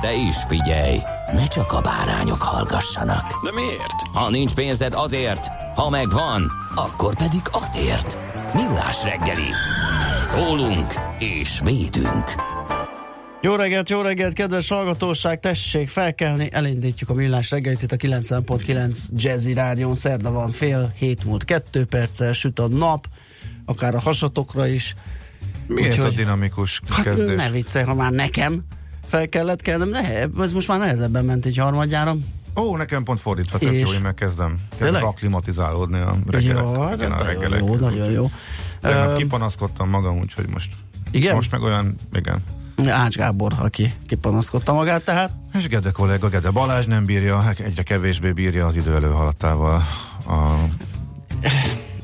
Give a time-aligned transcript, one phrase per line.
[0.00, 0.98] De is figyelj,
[1.32, 3.24] ne csak a bárányok hallgassanak.
[3.44, 3.92] De miért?
[4.12, 8.18] Ha nincs pénzed azért, ha megvan, akkor pedig azért.
[8.54, 9.48] Millás reggeli.
[10.22, 12.24] Szólunk és védünk.
[13.42, 18.96] Jó reggelt, jó reggelt, kedves hallgatóság, tessék felkelni, elindítjuk a millás reggelit itt a 90.9
[19.16, 23.06] Jazzy Rádion, szerda van fél, hét múlt kettő perccel, süt a nap,
[23.64, 24.94] akár a hasatokra is.
[25.66, 27.36] Mi ez a Úgyhogy- dinamikus Hát kezdés?
[27.42, 28.62] ne viccelj, ha már nekem
[29.10, 32.16] fel kellett kelnem, ne, ez most már nehezebben ment egy harmadjára.
[32.56, 33.80] Ó, nekem pont fordítva tök És?
[33.80, 34.48] jó, én megkezdem.
[34.68, 35.02] Kezdek Tényleg?
[35.02, 36.62] akklimatizálódni a reggelek.
[36.62, 38.30] Jó, ez a nagyon reggelek jó, nagyon jó.
[38.80, 40.72] Tegnap kipanaszkodtam magam, úgyhogy most,
[41.10, 41.34] Igen?
[41.34, 42.42] most meg olyan, igen.
[42.88, 48.32] Ács Gábor, aki kipanaszkodta magát, tehát És Gede kollega, Gede Balázs nem bírja, egyre kevésbé
[48.32, 49.82] bírja az idő előhaladtával
[50.26, 50.54] a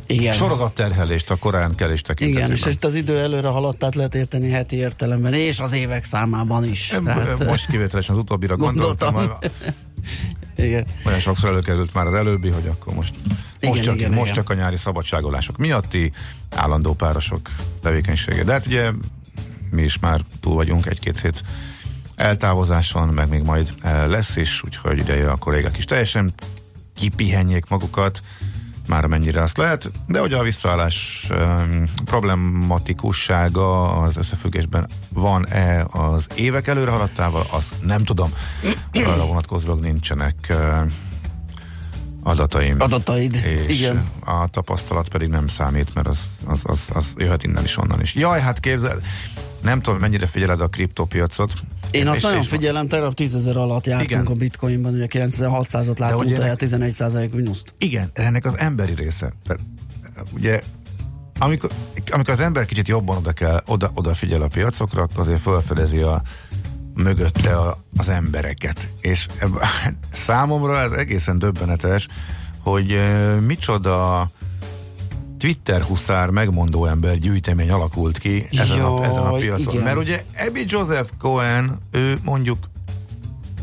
[0.06, 0.34] igen.
[0.34, 2.50] sorozatterhelést, a korán kelés tekintetében.
[2.50, 6.04] Igen, és itt az idő előre haladt, tehát lehet érteni heti értelemben, és az évek
[6.04, 6.94] számában is.
[7.04, 9.50] Tehát, Most kivételesen az utóbbira gondoltam, Gondoltam.
[10.56, 10.86] igen.
[11.04, 13.14] olyan sokszor előkerült már az előbbi, hogy akkor most,
[13.60, 14.34] Igen, most, csak, igen, most igen.
[14.34, 16.12] csak a nyári szabadságolások miatti
[16.50, 17.40] állandó párosok
[17.83, 18.45] tevékenysége.
[18.45, 18.90] De hát ugye
[19.70, 21.42] mi is már túl vagyunk egy-két hét
[22.16, 26.33] eltávozáson, meg még majd eh, lesz is, úgyhogy ideje a kollégák is teljesen
[26.95, 28.22] kipihenjék magukat,
[28.86, 36.67] már amennyire azt lehet, de hogy a visszaállás um, problematikussága az összefüggésben van-e az évek
[36.67, 38.33] előre haladtával, azt nem tudom.
[38.92, 40.91] Arra vonatkozólag nincsenek uh,
[42.23, 42.80] adataim.
[42.80, 43.35] Adataid,
[43.69, 44.05] És igen.
[44.25, 48.14] a tapasztalat pedig nem számít, mert az, az, az, az jöhet innen is, onnan is.
[48.14, 49.01] Jaj, hát képzel,
[49.62, 51.52] nem tudom, mennyire figyeled a kriptopiacot.
[51.90, 54.27] Én azt És- nagyon és- figyelem, tegnap 10 ezer alatt jártunk Igen.
[54.27, 57.74] a bitcoinban, ugye 9600-ot láttunk, ugye- tehát 11 százalék mínuszt.
[57.78, 59.33] Igen, ennek az emberi része.
[59.46, 59.62] Tehát,
[60.34, 60.62] ugye,
[61.39, 61.70] amikor,
[62.11, 66.22] amikor az ember kicsit jobban oda kell, oda, odafigyel a piacokra, akkor azért felfedezi a
[66.95, 68.89] mögötte a, az embereket.
[69.00, 69.62] És eb-
[70.12, 72.06] számomra ez egészen döbbenetes,
[72.61, 74.30] hogy uh, micsoda
[75.39, 79.73] Twitter huszár megmondó ember gyűjtemény alakult ki ezen, a, Jaj, ezen a piacon.
[79.73, 79.85] igen.
[79.85, 82.58] Mert ugye Abby Joseph Cohen, ő mondjuk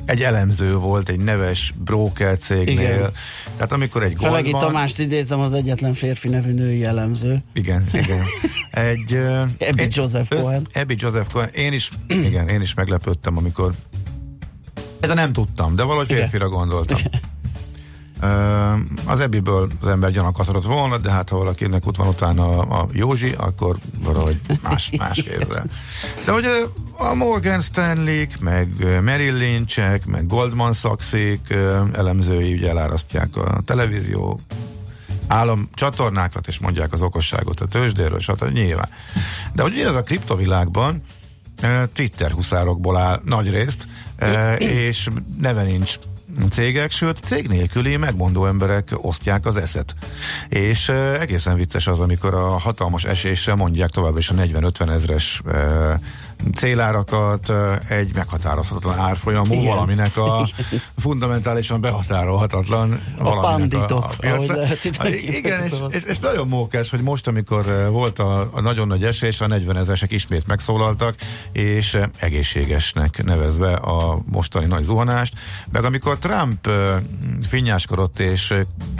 [0.05, 2.73] egy elemző volt egy neves broker cégnél.
[2.79, 3.11] Igen.
[3.55, 4.71] Tehát amikor egy Felegi Goldman...
[4.73, 7.43] Tamást idézem, az egyetlen férfi nevű női jellemző.
[7.53, 8.23] Igen, igen.
[8.71, 9.13] Egy...
[9.13, 10.67] Abby egy- Joseph Cohen.
[10.73, 11.49] Abby Joseph Cohen.
[11.49, 13.73] Én is, igen, én is meglepődtem, amikor
[14.99, 16.21] de nem tudtam, de valahogy Igen.
[16.21, 16.97] férfira gondoltam.
[17.03, 17.17] Ö,
[19.05, 22.87] Az ebbiből az ember gyanakasztott volna, de hát ha valakinek ott van utána a, a
[22.91, 25.65] Józsi, akkor valahogy más, más képzel.
[26.25, 26.45] De hogy
[26.97, 28.69] a Morgan stanley meg
[29.01, 34.39] Merrill Lynch-ek, meg Goldman Sachs-ék ö, elemzői ugye elárasztják a televízió
[35.27, 38.51] állam csatornákat, és mondják az okosságot a tőzsdéről, stb.
[38.51, 38.89] Nyilván.
[39.53, 41.01] De hogy ez a kriptovilágban
[41.93, 43.87] Twitter huszárokból áll nagy részt,
[44.57, 45.07] és
[45.39, 45.99] neve nincs
[46.49, 49.95] cégek, sőt cég nélküli megmondó emberek osztják az eszet.
[50.49, 55.41] És uh, egészen vicces az, amikor a hatalmas eséssel mondják továbbra is a 40-50 ezres
[55.45, 55.93] uh,
[56.55, 57.51] célárakat
[57.89, 59.65] egy meghatározhatatlan árfolyamú Igen.
[59.65, 60.47] valaminek a
[60.97, 64.35] fundamentálisan behatárolhatatlan valaminek panditok, piaca.
[64.35, 68.61] ahogy lehet itt Igen, és, és, és nagyon mókás, hogy most, amikor volt a, a
[68.61, 71.15] nagyon nagy esés, a 40 ezeresek ismét megszólaltak,
[71.51, 75.33] és egészségesnek nevezve a mostani nagy zuhanást,
[75.71, 76.69] meg amikor Trump
[77.47, 78.53] finnyáskodott és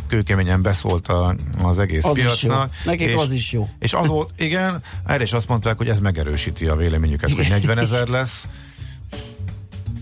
[0.08, 2.72] kőkeményen beszólt a, az egész Az piacnak.
[2.86, 3.70] Nekik és, az is jó.
[3.80, 7.78] És az volt, igen, erre is azt mondták, hogy ez megerősíti a véleményüket, hogy 40
[7.78, 8.48] ezer lesz,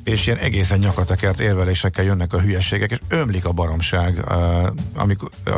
[0.04, 4.24] és ilyen egészen nyakatekert érvelésekkel jönnek a hülyeségek, és ömlik a baromság,
[4.96, 5.54] amikor uh,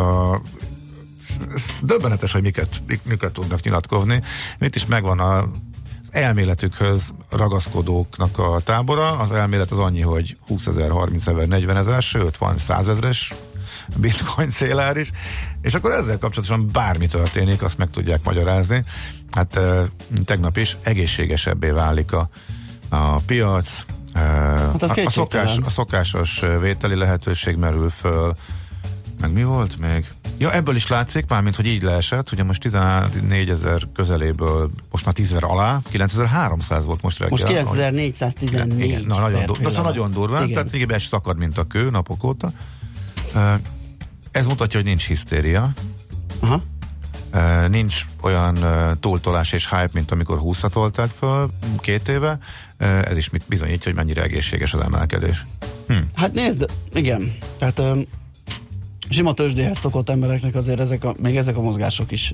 [1.82, 4.22] döbbenetes, hogy miket, mik- miket tudnak nyilatkozni.
[4.60, 5.50] Itt is megvan a
[6.12, 9.18] elméletükhöz ragaszkodóknak a tábora.
[9.18, 13.34] Az elmélet az annyi, hogy 20 ezer, 30 ezer, 40 ezer, sőt van 100 ezeres
[13.96, 15.12] bitcoin célár is,
[15.62, 18.84] és akkor ezzel kapcsolatosan bármi történik, azt meg tudják magyarázni.
[19.32, 19.60] Hát
[20.26, 22.30] tegnap is egészségesebbé válik a,
[22.90, 24.22] a piac, e,
[24.80, 28.36] az a, a, szokás, a szokásos vételi lehetőség merül föl,
[29.24, 30.08] meg mi volt még?
[30.38, 35.14] Ja, ebből is látszik, mármint, hogy így leesett, ugye most 14 ezer közeléből, most már
[35.14, 37.38] 10 ezer alá, 9300 volt most reggel.
[37.38, 40.54] Most 9414 Igen, na, nagyon, dur- szóval nagyon durva, Igen.
[40.54, 42.52] tehát még is szakad, mint a kő napok óta.
[44.32, 45.74] Ez mutatja, hogy nincs hisztéria,
[46.40, 46.64] Aha.
[47.68, 48.58] Nincs olyan
[49.00, 51.50] túltolás és hype, mint amikor 20 tolták föl
[51.80, 52.40] két éve.
[52.78, 55.46] Ez is mit bizonyítja, hogy mennyire egészséges az emelkedés.
[56.16, 57.32] Hát nézd, igen.
[57.58, 58.02] Tehát um,
[59.10, 62.34] sima tőzsdéhez szokott embereknek azért ezek a, még ezek a mozgások is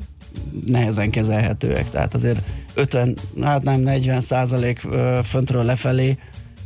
[0.65, 1.89] nehezen kezelhetőek.
[1.89, 2.41] Tehát azért
[2.73, 4.81] 50, hát nem 40 százalék
[5.23, 6.17] föntről lefelé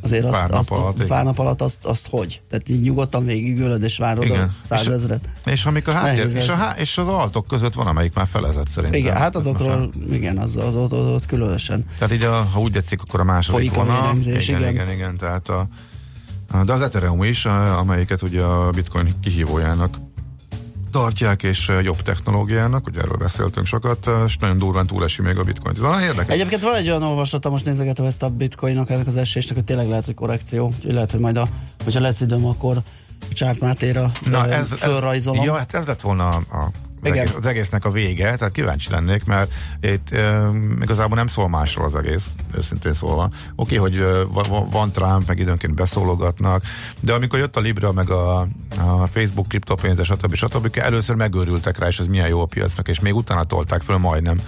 [0.04, 2.42] azért azt, Pár nap azt, alatt, pár nap alatt azt, azt hogy?
[2.50, 4.40] Tehát így nyugodtan végigülöd és várod Igen.
[4.40, 5.30] a százezret?
[5.46, 8.68] És, amik a háttér, és, a, há- és az altok között van, amelyik már felezett
[8.68, 9.00] szerintem.
[9.00, 11.86] Igen, hát azokról, igen, az, az ott, ott, ott különösen.
[11.98, 14.16] Tehát így, a, ha úgy tetszik, akkor a második vonal.
[14.18, 14.70] igen, igen.
[14.70, 15.68] igen, igen, tehát a,
[16.66, 19.98] de az Ethereum is, amelyiket ugye a Bitcoin kihívójának
[20.94, 25.38] tartják, és eh, jobb technológiának, ugye erről beszéltünk sokat, eh, és nagyon durván túlesi még
[25.38, 25.76] a Bitcoin.
[25.76, 26.36] Ez érdekes.
[26.36, 29.88] Egyébként van egy olyan olvasatom, most nézegetem ezt a bitcoinnak, ennek az esésnek, hogy tényleg
[29.88, 30.66] lehet, hogy korrekció.
[30.66, 31.48] Úgyhogy lehet, hogy majd a,
[31.84, 32.78] hogyha lesz időm, akkor
[33.34, 35.40] Csárt Mátéra Na, ö, ez, fölrajzolom.
[35.40, 36.72] Ez, ja, hát ez lett volna a, a
[37.04, 37.26] az, Igen.
[37.26, 39.52] egész, az egésznek a vége, tehát kíváncsi lennék, mert
[39.82, 40.50] itt e,
[40.82, 43.30] igazából nem szól másról az egész, őszintén szólva.
[43.56, 44.24] Oké, hogy e,
[44.72, 46.64] van, Trump, meg időnként beszólogatnak,
[47.00, 48.40] de amikor jött a Libra, meg a,
[48.78, 50.36] a Facebook kriptopénze, stb.
[50.36, 50.78] stb.
[50.78, 54.42] először megőrültek rá, és ez milyen jó a piacnak, és még utána tolták föl majdnem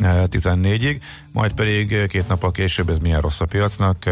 [0.00, 1.00] e, 14-ig,
[1.32, 4.10] majd pedig két nappal később ez milyen rossz a piacnak.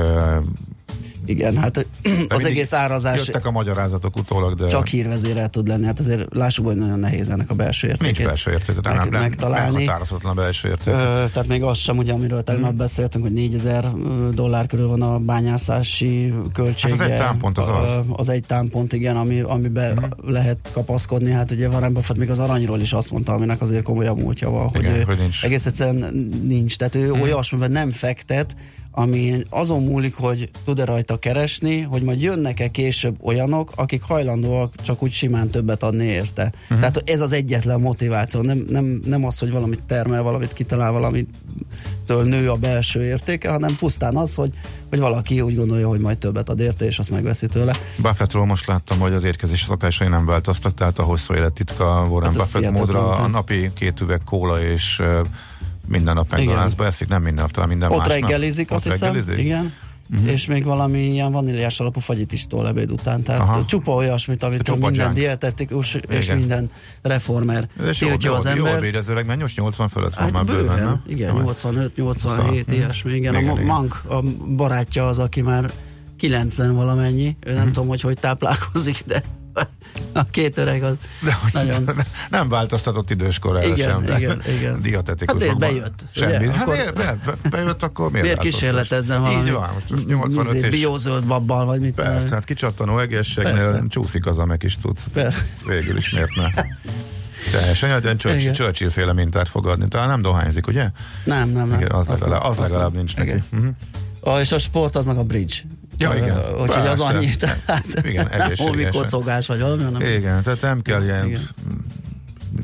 [1.27, 1.87] Igen, hát
[2.29, 5.85] az egész árazás Jöttek a magyarázatok utólag, de csak hírvezérel tud lenni.
[5.85, 8.13] Hát azért lássuk, hogy nagyon nehéz ennek a belső értékét.
[8.17, 9.75] nincs belső érték, de meg- nem, nem, megtalálni.
[9.75, 10.95] meghatározatlan belső érték.
[10.95, 12.79] Tehát még az sem, ugye, amiről tegnap Mhm.
[12.79, 13.93] beszéltünk, hogy 4000
[14.35, 16.95] dollár körül van a bányászási költsége.
[16.97, 17.99] Hát az egy támpont az az.
[18.13, 20.31] Az egy támpont, igen, ami, amiben Mhm.
[20.33, 21.31] lehet kapaszkodni.
[21.31, 24.69] Hát ugye Warren Buffett még az aranyról is azt mondta, aminek azért komolyabb múltja van,
[24.69, 25.45] hogy, Igen, ő hogy nincs.
[25.45, 26.13] egész egyszerűen
[26.47, 26.77] nincs.
[26.77, 27.21] Tehát ő Mhm.
[27.21, 28.57] olyasmiben nem fektet,
[28.94, 35.03] ami azon múlik, hogy tud-e rajta keresni, hogy majd jönnek-e később olyanok, akik hajlandóak csak
[35.03, 36.53] úgy simán többet adni érte.
[36.62, 36.79] Uh-huh.
[36.79, 42.25] Tehát ez az egyetlen motiváció, nem, nem, nem az, hogy valamit termel, valamit kitalál, valamitől
[42.25, 44.53] nő a belső értéke, hanem pusztán az, hogy,
[44.91, 47.73] hogy valaki úgy gondolja, hogy majd többet ad érte, és azt megveszi tőle.
[47.97, 52.38] Buffettról most láttam, hogy az érkezési szokásai nem változtak, tehát a hosszú élettitka Warren Hát
[52.38, 55.03] Buffett módra a napi két üveg kóla és
[55.88, 58.17] minden nap McDonald'sba eszik, nem minden nap, talán minden Ott másnap.
[58.20, 59.12] reggelizik, azt Ott hiszem.
[59.12, 59.38] reggelizik?
[59.44, 59.73] Igen.
[60.14, 60.31] Uh-huh.
[60.31, 63.23] És még valami ilyen vaníliás alapú fagyit is tól ebéd után.
[63.23, 63.64] Tehát Aha.
[63.64, 65.17] Csupa olyasmit, amit Csupa minden junk.
[65.17, 66.38] dietetikus és Igen.
[66.38, 66.70] minden
[67.02, 68.81] reformer jól, tiltja jól, az jól ember.
[68.81, 71.02] bérezőleg, mert 80 fölött van már Hát bőven, bőven, nem?
[71.06, 73.35] igen, Jó, 85, 87, Szóval, ilyesmi, igen.
[73.35, 73.64] igen, A igen.
[73.64, 74.20] Mank, a
[74.56, 75.70] barátja az, aki már
[76.17, 77.58] 90 valamennyi, ő Mhm.
[77.58, 79.23] nem tudom, hogy hogy táplálkozik, de
[80.12, 81.90] a két öreg az De nagyon...
[82.31, 84.16] nem változtatott időskorára Igen, sem.
[84.16, 84.81] igen, igen.
[84.82, 85.49] Dietetikusokban.
[85.49, 86.46] Hát bejött, Semmi.
[86.46, 86.52] ugye?
[86.52, 89.46] Hát Akkor- be, be, be, bejött, akkor miért Miért kísérletezzen valami?
[89.46, 91.94] Így van, most az 85 Izé, és Biózöld babbal, vagy mit.
[91.94, 95.06] Persze, hát kicsattanó egészségnél csúszik az, meg is tudsz.
[95.12, 95.47] Persze.
[95.66, 96.49] Végül is miért ne?
[97.52, 98.52] Teljesen, olyan Churchill.
[98.52, 99.88] Churchill féle mintát fogadni.
[99.88, 100.90] Talán nem dohányzik, ugye?
[101.25, 101.80] Nem, nem, nem.
[101.80, 102.97] Igen, az, Azt legalább, nem, az legalább nem.
[102.97, 103.42] nincs neki.
[103.52, 103.71] Uh-huh.
[104.21, 105.54] Ah, és a sport az meg a bridge.
[106.02, 106.37] Ja, igen.
[106.37, 108.28] Ö, Úgyhogy az annyi, tehát Igen.
[108.56, 111.49] Holmi kocogás vagy valami, hanem Igen, tehát nem kell ilyen, Igen.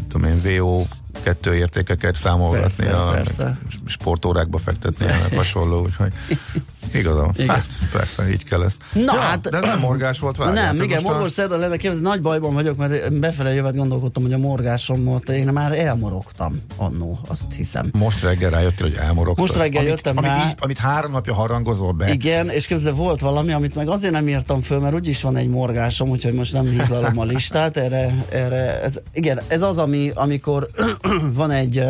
[0.08, 0.84] tudom én, VO
[1.22, 3.58] kettő értékeket számolgatni, Persze, a persze.
[3.86, 6.12] sportórákba fektetni, hasonló, úgyhogy
[6.94, 7.30] igazam.
[7.34, 7.48] Igen.
[7.48, 8.76] Hát persze, így kell ezt.
[8.92, 10.64] Na, ja, hát- de nem morgás volt, várjál.
[10.72, 14.32] nem, igen, most a- szerda lenne kérdezni, nagy bajban vagyok, mert befele jövet gondolkodtam, hogy
[14.32, 17.90] a morgásomot én már elmorogtam annó, azt hiszem.
[17.92, 19.38] Most reggel rájöttél, hogy elmorogtad.
[19.38, 20.46] Most reggel amit, jöttem amit, rá.
[20.48, 22.12] így, amit három napja harangozol be.
[22.12, 25.48] Igen, és képzeld, volt valami, amit meg azért nem írtam föl, mert úgyis van egy
[25.48, 30.68] morgásom, úgyhogy most nem hízlalom a listát, erre, erre ez, igen, ez az, ami, amikor
[31.34, 31.82] van egy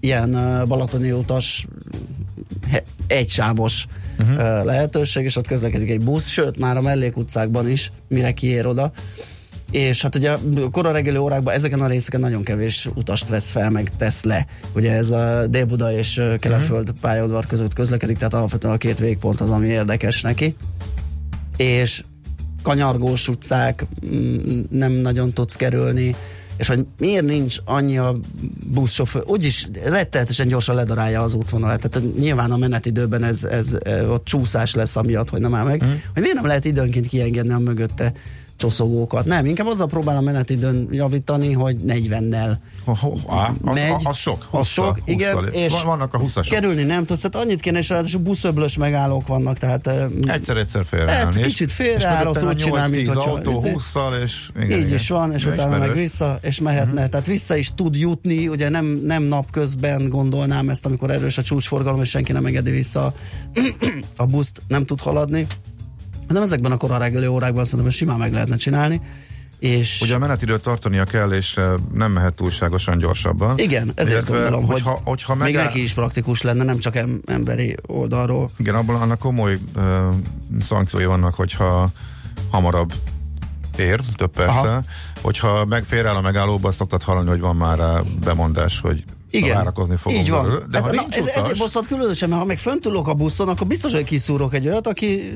[0.00, 1.66] ilyen balatoni utas
[3.06, 3.86] egysávos
[4.18, 4.64] uh-huh.
[4.64, 8.92] lehetőség, és ott közlekedik egy busz, sőt, már a mellékutcákban is, mire kiér oda.
[9.70, 10.36] És hát ugye
[10.70, 14.46] kora reggeli órákban ezeken a részeken nagyon kevés utast vesz fel, meg tesz le.
[14.74, 19.40] Ugye ez a Dél-Buda és ö, Keletföld pályaudvar között közlekedik, tehát alapvetően a két végpont
[19.40, 20.56] az, ami érdekes neki.
[21.56, 22.02] És
[22.62, 26.14] kanyargós utcák, mm, nem nagyon tudsz kerülni,
[26.56, 28.16] és hogy miért nincs annyi a
[28.66, 33.76] buszsofőr, úgyis rettenetesen gyorsan ledarálja az útvonalat, tehát nyilván a menetidőben ez, ez
[34.08, 36.02] ott csúszás lesz amiatt, hogy nem áll meg, hmm.
[36.12, 38.12] hogy miért nem lehet időnként kiengedni a mögötte
[38.56, 39.24] csoszogókat.
[39.24, 42.50] Nem, inkább azzal próbál a menetidőn javítani, hogy 40-nel
[42.84, 43.90] Ha, ha, á, az, megy.
[43.90, 44.46] az, az sok.
[44.50, 47.88] Az sok, igen, és Van- Vannak a 20 kerülni nem tudsz, tehát annyit kéne, és
[47.88, 51.30] ráadásul buszöblös megállók vannak, tehát eh, Egyszer-egyszer félreállni.
[51.30, 54.70] Egy és- kicsit és félreállott, úgy csinál, 8-10 mint hogyha- autó izé- 20-szal, és igen,
[54.70, 54.94] így igen.
[54.94, 56.02] is van, és Ja, utána meg ismerős.
[56.02, 57.08] vissza, és mehetne, uh-huh.
[57.08, 62.00] tehát vissza is tud jutni, ugye nem, nem napközben gondolnám ezt, amikor erős a csúcsforgalom,
[62.00, 63.14] és senki nem engedi vissza
[64.16, 65.46] a buszt, nem tud haladni,
[66.28, 69.00] hanem ezekben a kora reggeli órákban szerintem simán meg lehetne csinálni,
[69.58, 73.58] és Ugye a menetidőt tartania kell, és eh, nem mehet túlságosan gyorsabban.
[73.58, 76.96] igen, ezért Illetve, gondolom, hogyha, hogy hogyha még megáll, neki is praktikus lenne, nem csak
[76.96, 78.50] em- emberi oldalról.
[78.56, 79.82] Igen, abban annak komoly uh,
[80.60, 81.90] szankciói vannak, hogyha
[82.50, 82.92] hamarabb
[83.76, 84.56] ér, több perccel.
[84.56, 84.82] Aha.
[85.20, 89.04] Hogyha meg félreáll a megállóba, azt szoktad hallani, hogy van már bemondás, hogy
[89.36, 90.22] Igen, várakozni fogunk.
[90.22, 90.66] így van.
[90.70, 93.14] De hát, na, nincs ez, utas, ezért bosszant különösen, mert ha meg fönt ülök a
[93.14, 95.34] buszon, akkor biztos, hogy kiszúrok egy olyat, aki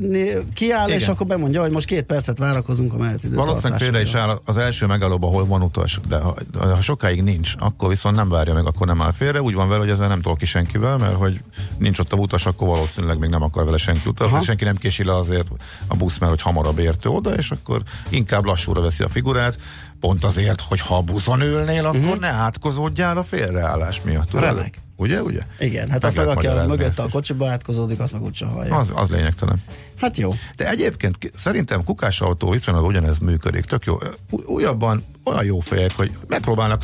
[0.54, 1.00] kiáll, Igen.
[1.00, 4.57] és akkor bemondja, hogy most két percet várakozunk a menetidő Valószínűleg félre is áll az
[4.57, 8.66] első megállóba, ahol van utas, de ha, ha sokáig nincs, akkor viszont nem várja meg,
[8.66, 9.42] akkor nem áll félre.
[9.42, 11.40] Úgy van vele, hogy ezzel nem tol ki senkivel, mert hogy
[11.78, 14.42] nincs ott a utas, akkor valószínűleg még nem akar vele senki utazni.
[14.42, 15.49] Senki nem kési le azért
[15.87, 19.59] a busz, mert hogy hamarabb érte oda, és akkor inkább lassúra veszi a figurát.
[20.00, 22.19] Pont azért, hogy ha a buszon ülnél, akkor uh-huh.
[22.19, 24.33] ne átkozódjál a félreállás miatt.
[24.33, 24.78] Remek.
[24.97, 25.40] Ugye, ugye?
[25.59, 28.76] Igen, hát azt meg, aki a mögött a kocsiba átkozódik, azt meg úgyse hallja.
[28.76, 29.62] Az, az lényegtelen.
[30.00, 30.35] Hát jó.
[30.57, 33.64] De egyébként szerintem kukás autó viszonylag ugyanez működik.
[33.64, 33.99] Tök jó.
[34.30, 36.83] Új- Újabban olyan jó fejek, hogy megpróbálnak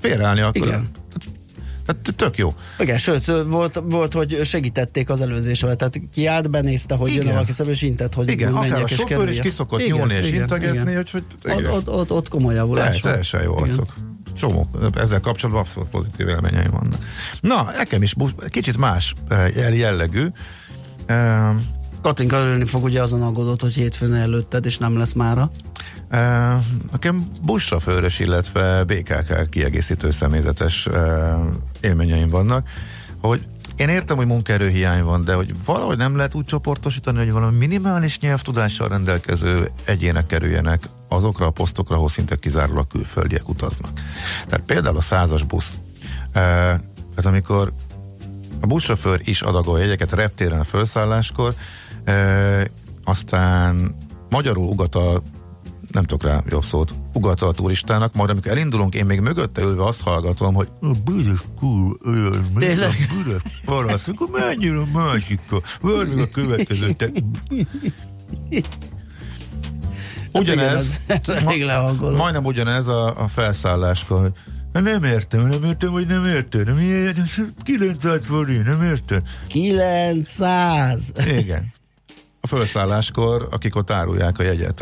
[0.00, 0.66] félreállni akkor.
[0.66, 0.88] Igen.
[1.86, 2.52] Tehát tök jó.
[2.78, 7.32] Igen, sőt, volt, volt, hogy segítették az előzésevel, tehát kiállt, benézte, hogy jön Igen.
[7.34, 10.40] valaki szembe, és intett, hogy Igen, akár a sofőr is kiszokott Igen, nyúlni és igen,
[10.40, 10.94] integetni, igen.
[10.96, 13.10] hogy, hogy Ott, egész- ott, ott, ott komoly Te, javulás van.
[13.10, 13.68] teljesen jó Igen.
[13.68, 13.94] arcok.
[14.36, 14.68] Csomó.
[14.94, 17.04] Ezzel kapcsolatban abszolút pozitív élményeim vannak.
[17.40, 18.14] Na, nekem is
[18.48, 20.26] kicsit más eh, jell- jellegű.
[22.02, 25.50] Katinka örülni fog, ugye azon aggódott, hogy hétfőn előtted, és nem lesz mára.
[26.92, 30.88] Nekem buszsofőrös, illetve BKK kiegészítő személyzetes
[31.80, 32.68] élményeim vannak,
[33.20, 37.56] hogy én értem, hogy munkaerőhiány van, de hogy valahogy nem lehet úgy csoportosítani, hogy valami
[37.56, 43.90] minimális nyelvtudással rendelkező egyének kerüljenek azokra a posztokra, ahol szinte kizárólag külföldiek utaznak.
[44.46, 45.72] Tehát például a százas busz.
[46.32, 47.72] Tehát amikor
[48.60, 51.54] a buszsofőr is adagol jegyeket reptéren a felszálláskor,
[53.04, 53.94] aztán
[54.28, 55.22] magyarul ugat a
[55.94, 59.84] nem tudok rá jobb szót, ugat a turistának, majd amikor elindulunk, én még mögötte ülve
[59.86, 66.08] azt hallgatom, hogy a büdös kúr, olyan, a büdös parasz, akkor menjél a másikkal, várj
[66.14, 67.12] meg a következőt.
[70.32, 71.00] Ugyanez, Hát igen, ez-
[71.36, 72.16] ez elég lehangoló.
[72.16, 74.32] majdnem ugyanez a, a felszálláskor, hogy
[74.72, 76.66] "Na, nem értem, nem értem, hogy nem érted.
[76.66, 77.26] Nem, ilyen-
[77.62, 79.22] 900 forint, nem érted?
[79.46, 81.12] 900!
[81.38, 81.72] Igen.
[82.40, 84.80] A felszálláskor, akik ott árulják a jegyet.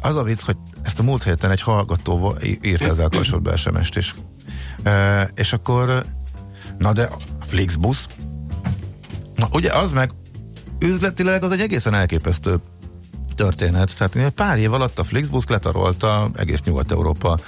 [0.00, 4.14] Az a vicc, hogy ezt a múlt héten egy hallgató írt ezzel kapcsolatban SMS-t is.
[4.82, 6.04] E, és akkor,
[6.78, 7.98] na de Flixbus,
[9.36, 10.10] na ugye az meg
[10.78, 12.60] üzletileg az egy egészen elképesztő
[13.34, 13.96] történet.
[13.96, 17.38] Tehát pár év alatt a Flixbus letarolta egész Nyugat-Európa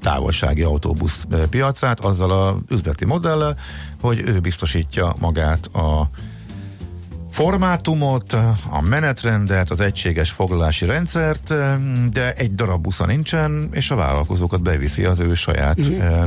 [0.00, 3.56] távolsági autóbusz piacát azzal a üzleti modellel,
[4.00, 6.10] hogy ő biztosítja magát a
[7.34, 8.32] formátumot,
[8.70, 11.54] a menetrendet, az egységes foglalási rendszert,
[12.10, 16.22] de egy darab busza nincsen, és a vállalkozókat beviszi az ő saját eh,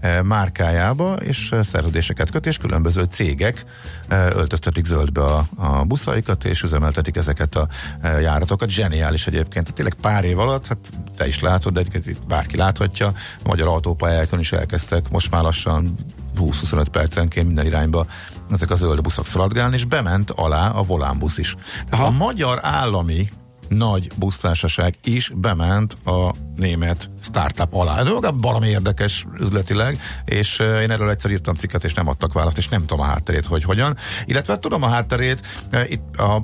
[0.00, 3.64] eh, márkájába, és eh, szerződéseket köt, és különböző cégek
[4.08, 7.68] öltöztetik zöldbe a, a buszaikat, és üzemeltetik ezeket a
[8.02, 8.68] járatokat.
[8.68, 9.64] Zseniális egyébként.
[9.64, 10.78] Tehát tényleg pár év alatt, hát
[11.16, 13.06] te is látod, de itt bárki láthatja,
[13.44, 15.96] a magyar autópályákon is elkezdtek most már lassan
[16.38, 18.06] 20-25 percenként minden irányba
[18.50, 21.56] ezek a zöld buszok szaladgálni, és bement alá a volánbusz is.
[21.90, 23.28] Tehát a magyar állami
[23.68, 27.98] nagy busztársaság is bement a német startup alá.
[27.98, 32.68] Ez valami érdekes üzletileg, és én erről egyszer írtam cikket, és nem adtak választ, és
[32.68, 33.96] nem tudom a hátterét, hogy hogyan.
[34.24, 35.46] Illetve tudom a hátterét,
[35.88, 36.42] itt a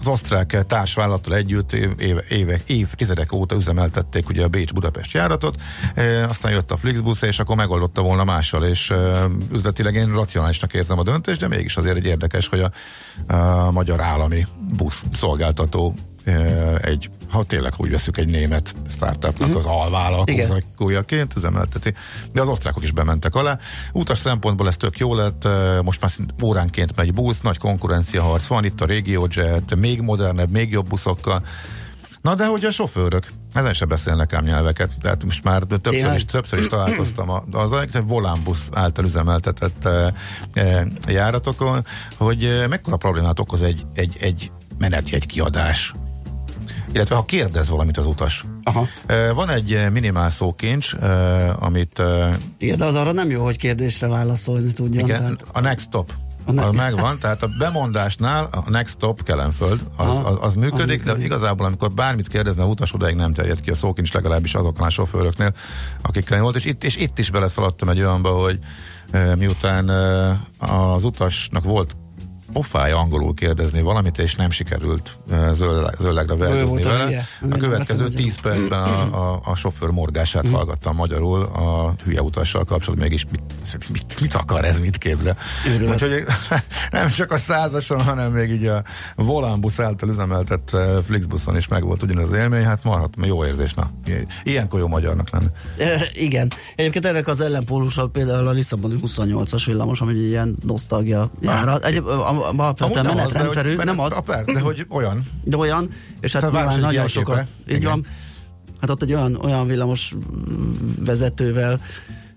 [0.00, 5.60] az osztrák társvállalattal együtt éve, évek, évtizedek óta üzemeltették ugye a Bécs-Budapest járatot,
[5.94, 10.74] e, aztán jött a Flixbus, és akkor megoldotta volna mással, és e, üzletileg én racionálisnak
[10.74, 12.70] érzem a döntést, de mégis azért egy érdekes, hogy a,
[13.34, 15.94] a magyar állami busz szolgáltató
[16.80, 21.94] egy, ha tényleg úgy veszük egy német startupnak az alvállalkozójaként üzemelteti,
[22.32, 23.58] de az osztrákok is bementek alá.
[23.92, 25.48] Utas szempontból ez tök jó lett,
[25.82, 30.70] most már szint óránként megy busz, nagy konkurenciaharc van, itt a RegioJet, még modernebb, még
[30.70, 31.42] jobb buszokkal.
[32.22, 36.24] Na de hogy a sofőrök, Ezen se beszélnek ám nyelveket, tehát most már többször is,
[36.24, 40.12] többször is találkoztam a- azzal, hogy Volánbusz által üzemeltetett e,
[40.52, 41.84] e, járatokon,
[42.16, 45.92] hogy mekkora problémát okoz egy, egy, egy menetjegy kiadás.
[46.98, 48.44] Illetve ha kérdez valamit az utas.
[48.62, 48.86] Aha.
[49.34, 50.94] Van egy e, minimál szókincs,
[51.58, 52.02] amit
[52.58, 55.04] Igen, de az arra nem jó, hogy kérdésre válaszolni tudjon.
[55.04, 56.12] igen, Tehát, a next stop.
[56.44, 61.08] A ne- Az megvan, tehát a bemondásnál a next stop Kelenföld, az, az, az működik,
[61.08, 64.54] az de igazából amikor bármit kérdezne a utas, odáig nem terjed ki a szókincs legalábbis
[64.54, 65.52] azoknál a sofőröknél,
[66.02, 68.58] akikkel volt, és itt, és itt is beleszaladtam egy olyanba, hogy
[69.36, 69.88] miután
[70.58, 71.96] az utasnak volt
[72.58, 76.60] pofája angolul kérdezni valamit, és nem sikerült e, zöld, zöldlegre a vele.
[76.60, 77.26] hülye.
[77.50, 80.52] A következő 10 percben a, a, a sofőr morgását Mhm.
[80.52, 85.36] hallgattam magyarul a hülye utassal kapcsolatban, mégis mit, mit, mit akar ez, mit képzel.
[85.68, 85.94] Őrület.
[85.94, 86.24] Úgyhogy
[86.90, 88.82] nem csak a százason, hanem még így a
[89.16, 93.90] Volánbusz által üzemeltett Flixbuszon is meg volt ugyanaz az élmény, hát marhat, jó érzés, na.
[94.42, 95.46] Ilyenkor jó magyarnak lenni.
[95.78, 96.50] E, igen.
[96.76, 101.84] Egyébként ennek az ellenpólussal például a Lisszaboni 28-as villamos, ami egy ilyen nosztalgia járat.
[101.84, 104.52] Egy, a, a, a, Amúgy a nem az, menetrendszerű, de hogy- nem az, A perc,
[104.52, 105.22] de hogy olyan.
[105.44, 105.88] de olyan,
[106.20, 108.04] és hát Tehát a nyilván nagyon sokat, így van.
[108.80, 110.14] Hát ott egy olyan, olyan villamos
[111.04, 111.80] vezetővel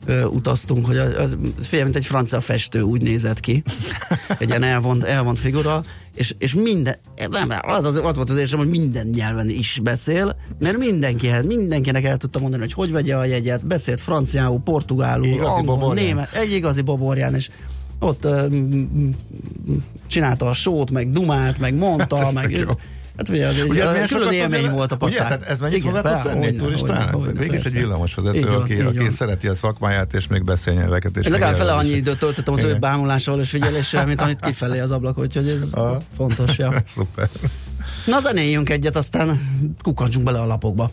[0.05, 3.63] ö, utaztunk, hogy az, az fél, mint egy francia festő úgy nézett ki.
[4.39, 5.83] Egy ilyen elvont, elvont figura,
[6.15, 6.95] és, és minden,
[7.29, 12.03] nem, az, az, az volt az érzem, hogy minden nyelven is beszél, mert mindenkihez, mindenkinek
[12.03, 16.05] el tudta mondani, hogy hogy vegye a jegyet, beszélt franciául, portugálul, Igazi angol, boborján.
[16.05, 17.49] német, egy igazi boborján, és
[18.01, 18.27] ott
[20.07, 22.69] csinálta a sót, meg dumált, meg mondta, Hát meg jó.
[23.17, 25.27] Hát ugye, az egy, Ugye ez milyen külön élmény tud- volt a Ugye, pacák.
[25.27, 27.13] tehát ez mennyit hozzá tud tenni egy turistának?
[27.15, 29.11] hogyne, Végig is egy villamosvezető, aki, aki van.
[29.11, 31.17] szereti a szakmáját, és még beszél nyelveket.
[31.17, 34.91] És legalább fele annyi időt töltöttem az ő bámulással és figyeléssel, mint amit kifelé az
[34.91, 35.97] ablak, úgyhogy ez Aha.
[36.15, 36.57] fontos.
[36.57, 36.73] Ja.
[36.95, 37.29] Szuper.
[38.05, 39.29] Na zenéljünk egyet, aztán
[39.81, 40.91] kukancsunk bele a lapokba.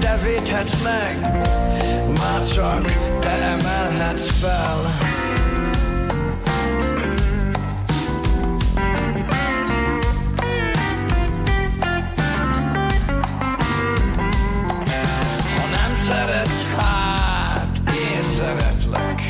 [0.00, 1.20] Te védhetsz meg.
[2.18, 2.84] Már csak
[3.20, 4.76] te emelhetsz fel.
[15.56, 19.22] Ha nem szeretsz, hát én szeretlek.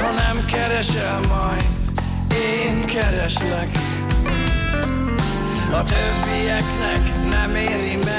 [0.00, 1.68] Ha nem keresel majd,
[2.34, 3.68] én kereslek.
[5.72, 8.09] A többieknek nem éri meg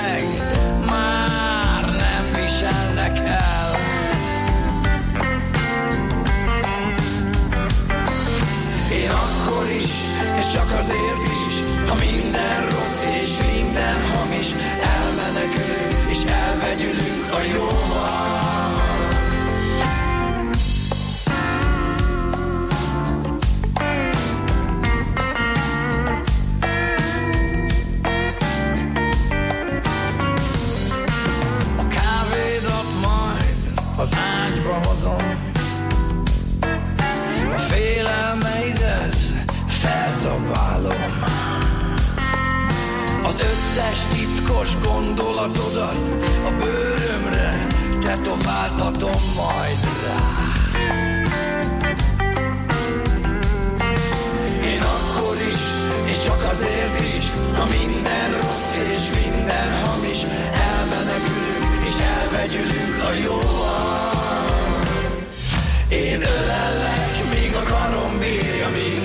[17.41, 17.91] a jóval
[33.97, 35.39] az ágyba hozom.
[37.55, 39.15] A félelmeidet
[39.67, 41.23] felszabálom.
[43.23, 45.95] Az összes titkos gondolatodat
[46.45, 47.00] A bőrömre
[48.11, 50.19] tetováltatom majd rá.
[54.65, 55.61] Én akkor is,
[56.05, 60.19] és csak azért is Ha minden rossz és minden hamis
[60.69, 64.09] Elmenekülünk és elvegyülünk a jóval.
[65.89, 69.00] Én ölellek, míg a karom bírja Míg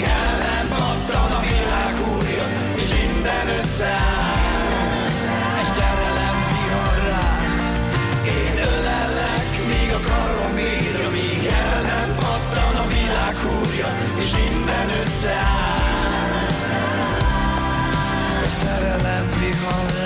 [18.43, 20.06] Egy szerelem vihar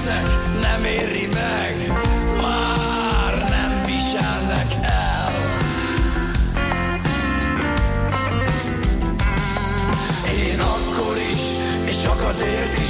[0.00, 1.92] többieknek nem éri meg,
[2.40, 5.32] már nem viselnek el.
[10.34, 11.40] Én akkor is,
[11.84, 12.89] és csak azért is,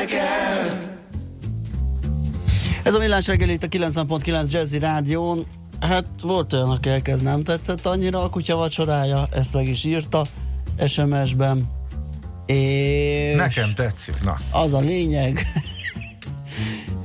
[0.00, 0.98] viselnek el.
[2.82, 5.46] Ez a millás reggel itt a 90.9 Jazzy Rádión.
[5.80, 10.26] Hát volt olyan, aki elkezd nem tetszett annyira a kutya vacsorája, ezt meg is írta
[10.86, 11.68] SMS-ben.
[12.46, 14.36] És Nekem tetszik, na.
[14.50, 15.42] az a lényeg.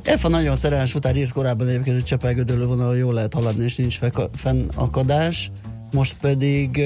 [0.03, 3.99] Efa nagyon szerelmes futár írt korábban egyébként, hogy csepelgődölő vonalon jól lehet haladni, és nincs
[4.33, 5.51] fennakadás.
[5.91, 6.81] Most pedig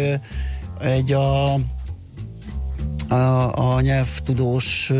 [0.81, 1.53] egy a,
[3.07, 4.91] a, a nyelvtudós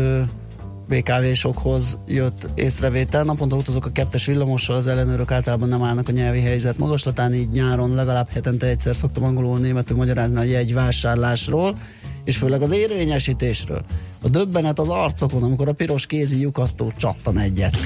[0.90, 3.24] BKV-sokhoz jött észrevétel.
[3.24, 7.50] Naponta utazok a kettes villamossal, az ellenőrök általában nem állnak a nyelvi helyzet magaslatán, így
[7.50, 11.76] nyáron legalább hetente egyszer szoktam angolul, németül magyarázni a jegyvásárlásról,
[12.24, 13.82] és főleg az érvényesítésről.
[14.22, 17.76] A döbbenet az arcokon, amikor a piros kézi lyukasztó csattan egyet.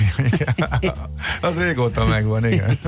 [1.40, 2.79] Az régóta megvan, igen.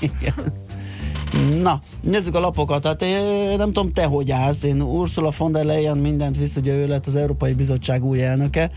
[0.00, 0.34] Igen.
[1.62, 2.86] Na, nézzük a lapokat.
[2.86, 3.24] Hát én
[3.56, 4.62] nem tudom, te hogy állsz.
[4.62, 8.70] Én Ursula von der Leyen mindent visz, ugye ő lett az Európai Bizottság új elnöke.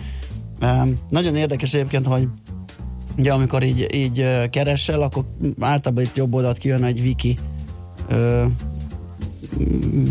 [1.09, 2.27] Nagyon érdekes egyébként, hogy
[3.17, 5.25] ugye amikor így, így keresel, akkor
[5.59, 7.37] általában itt jobb oldalt kijön egy wiki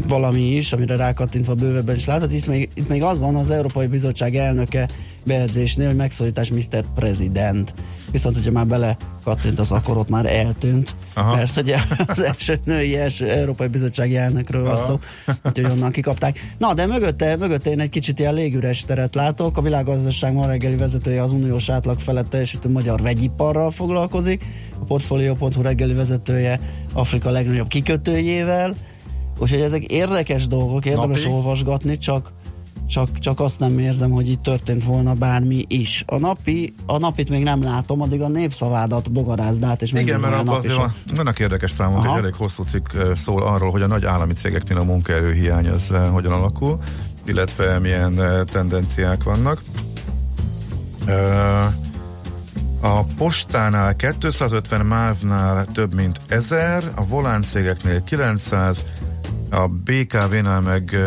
[0.08, 2.32] valami is, amire rákattintva bővebben is látod.
[2.32, 4.88] Itt még, itt még az van, az Európai Bizottság elnöke
[5.24, 6.84] bejegyzésnél, hogy megszólítás Mr.
[6.94, 7.74] President.
[8.10, 10.94] Viszont, hogyha már bele kattintasz, akkor ott már eltűnt.
[11.14, 11.34] Aha.
[11.34, 14.98] Mert ugye az első női első Európai Bizottsági elnökről van szó,
[15.44, 16.54] úgyhogy onnan kikapták.
[16.58, 19.56] Na, de mögötte, mögötte én egy kicsit ilyen légüres teret látok.
[19.56, 24.44] A világgazdaság ma reggeli vezetője az uniós átlag felett teljesítő magyar vegyiparral foglalkozik.
[24.80, 26.60] A Portfolio.hu reggeli vezetője
[26.92, 28.74] Afrika legnagyobb kikötőjével.
[29.38, 31.34] Úgyhogy ezek érdekes dolgok, érdemes Napi?
[31.34, 32.32] olvasgatni, csak
[32.90, 36.04] csak, csak azt nem érzem, hogy itt történt volna bármi is.
[36.06, 40.34] A napi, a napit még nem látom, addig a népszavádat bogarázd át, és Igen, mert
[40.34, 42.12] a abban azért van, vannak érdekes számok, Aha.
[42.12, 46.32] egy elég hosszú cikk szól arról, hogy a nagy állami cégeknél a munkaerőhiány az hogyan
[46.32, 46.78] alakul,
[47.26, 48.20] illetve milyen
[48.52, 49.62] tendenciák vannak.
[52.80, 58.84] A postánál 250, MÁV-nál több mint 1000, a volán cégeknél 900,
[59.50, 61.00] a BKV-nál meg eh,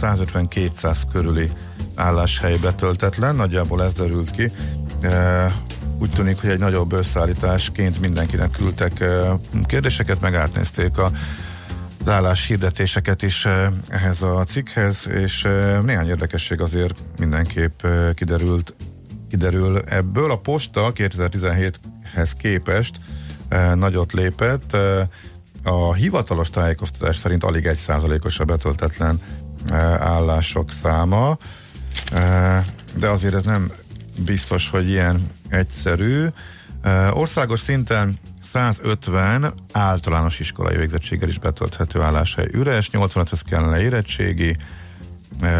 [0.00, 1.50] 150-200 körüli
[1.94, 4.50] álláshely betöltetlen, nagyjából ez derült ki.
[5.98, 9.04] Úgy tűnik, hogy egy nagyobb összeállításként mindenkinek küldtek
[9.66, 11.10] kérdéseket, meg átnézték a
[12.04, 15.48] az állás hirdetéseket is eh, ehhez a cikkhez, és
[15.82, 17.82] néhány érdekesség azért mindenképp
[18.14, 18.74] kiderült,
[19.30, 20.30] kiderül ebből.
[20.30, 22.96] A posta 2017-hez képest
[23.74, 24.76] nagyot lépett,
[25.64, 29.20] a hivatalos tájékoztatás szerint alig egy százalékos a betöltetlen
[29.70, 31.36] e, állások száma,
[32.12, 33.72] e, de azért ez nem
[34.24, 36.26] biztos, hogy ilyen egyszerű.
[36.82, 38.18] E, országos szinten
[38.52, 44.56] 150 általános iskolai végzettséggel is betölthető álláshely üres, 85-höz kellene érettségi,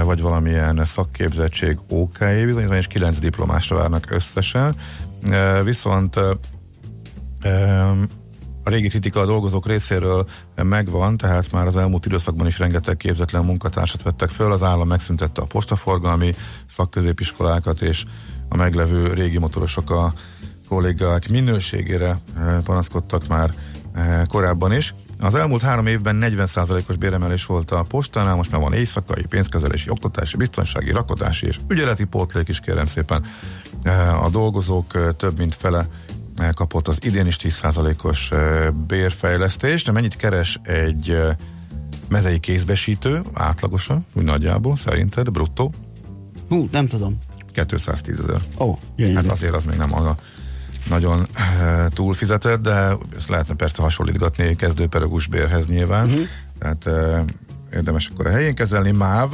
[0.04, 4.76] vagy valamilyen szakképzettség OK bizonyítvány, és 9 diplomásra várnak összesen.
[5.64, 6.18] Viszont
[8.64, 10.26] a régi kritika a dolgozók részéről
[10.62, 15.42] megvan, tehát már az elmúlt időszakban is rengeteg képzetlen munkatársat vettek föl, az állam megszüntette
[15.42, 16.34] a postaforgalmi
[16.70, 18.04] szakközépiskolákat, és
[18.48, 20.12] a meglevő régi motorosok a
[20.68, 23.50] kollégák minőségére eh, panaszkodtak már
[23.94, 24.94] eh, korábban is.
[25.20, 30.36] Az elmúlt három évben 40%-os béremelés volt a postánál, most már van éjszakai, pénzkezelési, oktatási,
[30.36, 33.24] biztonsági, rakodási és ügyeleti pótlék is kérem szépen.
[33.82, 35.88] Eh, a dolgozók több mint fele
[36.54, 38.30] kapott az idén is 10%-os
[38.86, 41.18] bérfejlesztést, de mennyit keres egy
[42.08, 45.72] mezei kézbesítő átlagosan, úgy nagyjából, szerinted, bruttó?
[46.48, 47.18] Hú, nem tudom.
[47.52, 48.40] 210 ezer.
[48.58, 50.16] Ó, oh, Hát azért az még nem az a
[50.88, 56.26] nagyon e, túlfizetett, de ezt lehetne persze hasonlítgatni kezdőpedagógus bérhez nyilván, uh-huh.
[56.58, 57.24] tehát e,
[57.72, 58.90] érdemes akkor a helyén kezelni.
[58.90, 59.32] MÁV,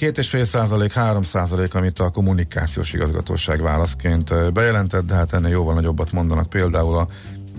[0.00, 5.50] Két és fél százalék, három százalék, amit a kommunikációs igazgatóság válaszként bejelentett, de hát ennél
[5.50, 6.96] jóval nagyobbat mondanak például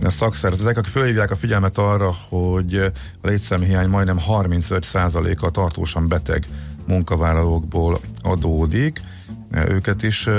[0.03, 2.75] a szakszervezetek, akik fölhívják a figyelmet arra, hogy
[3.21, 6.45] a létszámhiány majdnem 35 százaléka tartósan beteg
[6.87, 9.01] munkavállalókból adódik.
[9.67, 10.29] Őket is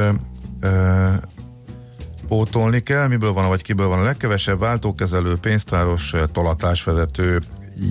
[2.29, 7.43] pótolni kell, miből van, vagy kiből van a legkevesebb, váltókezelő, pénztáros, tolatásvezető,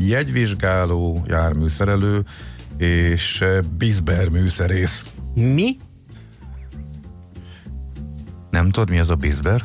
[0.07, 2.23] jegyvizsgáló, járműszerelő
[2.81, 3.43] és
[3.77, 5.03] bizber műszerész.
[5.33, 5.77] Mi?
[8.49, 9.63] Nem tudod, mi az a bizber?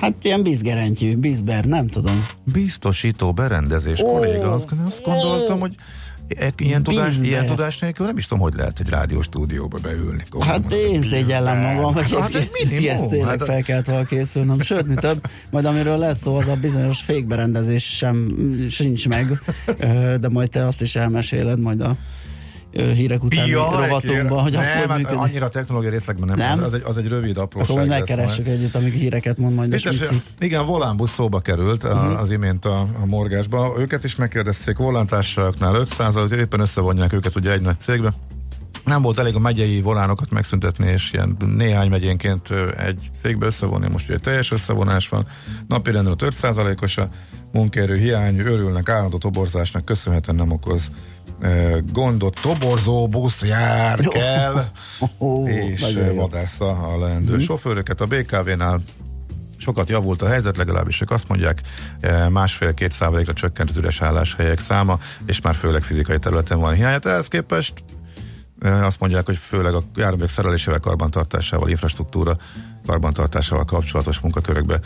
[0.00, 2.26] Hát ilyen bizgerentyű, bizber, nem tudom.
[2.44, 4.12] Biztosító berendezés, oh.
[4.12, 5.74] kolléga, azt, azt gondoltam, hogy
[6.36, 10.24] E, ilyen tudás, ilyen tudás nélkül nem is tudom, hogy lehet egy rádiós stúdióba beülni.
[10.40, 14.60] Hát én szégyellem magam, hogy hát egy ilyet tényleg hát fel kellett volna készülnöm.
[14.60, 18.36] Sőt, mi több, majd amiről lesz szó, az a bizonyos fékberendezés sem
[18.70, 19.42] sincs meg,
[20.20, 21.96] de majd te azt is elmeséled majd a
[22.72, 26.62] hírek után ja, rovatunkban, hogy azt nem, hogy hát annyira technológiai részlegben nem, nem?
[26.62, 27.70] Az, egy, az egy rövid apróság.
[27.70, 29.88] Akkor megkeressük együtt, amíg híreket mond majd és
[30.38, 32.20] Igen, volánbusz szóba került uh-huh.
[32.20, 33.74] az imént a, a morgásba.
[33.78, 38.12] Őket is megkérdezték, volántársaknál 500 hogy éppen összevonják őket ugye egy nagy cégbe.
[38.84, 44.08] Nem volt elég a megyei volánokat megszüntetni, és ilyen néhány megyénként egy cégbe összevonni, most
[44.08, 45.26] ugye teljes összevonás van.
[45.68, 47.08] Napi rendben 5%-os a
[47.52, 50.90] munkaerő hiány, örülnek állandó toborzásnak, köszönhetően nem okoz
[51.92, 54.64] gondot, toborzó busz jár kell,
[55.44, 57.40] és vadásza a leendő mm-hmm.
[57.40, 58.00] sofőröket.
[58.00, 58.80] A BKV-nál
[59.56, 61.60] sokat javult a helyzet, legalábbis ők azt mondják,
[62.30, 66.92] másfél-két százalékra csökkent az üres álláshelyek száma, és már főleg fizikai területen van hiány.
[66.92, 67.72] Hát ehhez képest
[68.60, 72.36] azt mondják, hogy főleg a járművek szerelésével, karbantartásával, infrastruktúra
[72.86, 74.80] karbantartásával kapcsolatos munkakörökbe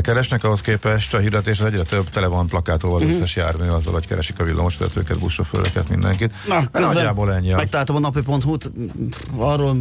[0.00, 3.16] keresnek, ahhoz képest a hirdetés egyre több, tele van plakátolva az uh-huh.
[3.16, 6.32] összes jármű azzal, hogy keresik a villamosvezetőket, buszsofőröket, mindenkit.
[6.48, 7.52] Na, nagyjából ennyi.
[7.52, 8.70] Megtaláltam a napi.hu-t,
[9.36, 9.76] arról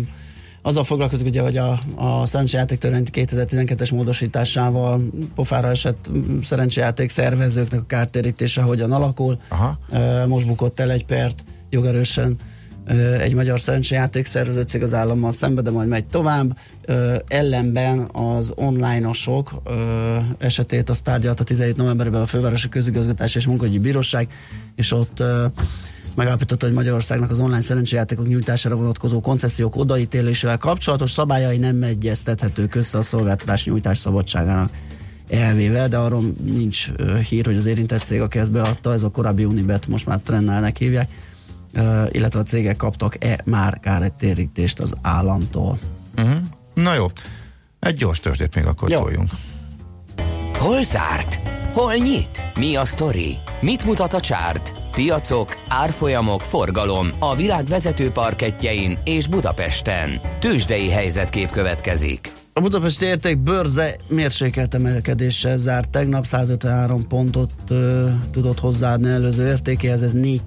[0.62, 5.02] azzal foglalkozik, ugye, hogy a, a szerencsejáték 2012-es módosításával
[5.36, 6.10] pofára esett
[6.44, 9.40] szerencsejáték szervezőknek a kártérítése hogyan alakul.
[9.48, 9.78] Aha.
[10.28, 12.36] Most bukott el egy pert jogerősen
[13.00, 16.58] egy magyar szerencsejáték szervező cég az állammal szembe, de majd megy tovább.
[17.28, 19.62] Ellenben az online-osok
[20.38, 24.28] esetét azt tárgyalta 17 novemberben a Fővárosi Közigazgatás és Munkahogyi Bíróság,
[24.76, 25.24] és ott
[26.16, 32.98] megállapította, hogy Magyarországnak az online szerencsejátékok nyújtására vonatkozó koncesziók odaítélésével kapcsolatos szabályai nem egyeztethetők össze
[32.98, 34.72] a szolgáltatás nyújtás szabadságának
[35.30, 36.92] elvével, de arról nincs
[37.30, 40.78] hír, hogy az érintett cég, aki ezt beadta, ez a korábbi Unibet, most már Trennelnek
[40.78, 41.10] hívják,
[42.12, 45.78] illetve a cégek kaptak-e már kártérítést az államtól.
[46.18, 46.38] Uh-huh.
[46.74, 47.06] Na jó,
[47.80, 49.00] egy gyors tőzsdét még akkor jó.
[49.00, 49.30] toljunk.
[50.58, 51.40] Hol zárt?
[51.74, 52.42] Hol nyit?
[52.56, 53.38] Mi a sztori?
[53.62, 54.72] Mit mutat a csárt?
[54.92, 60.20] Piacok, árfolyamok, forgalom a világ vezető parketjein és Budapesten.
[60.40, 62.32] Tőzsdei helyzetkép következik.
[62.54, 70.02] A Budapesti érték bőrze mérsékelt emelkedéssel zárt tegnap, 153 pontot ö, tudott hozzáadni előző értékéhez,
[70.02, 70.42] ez 4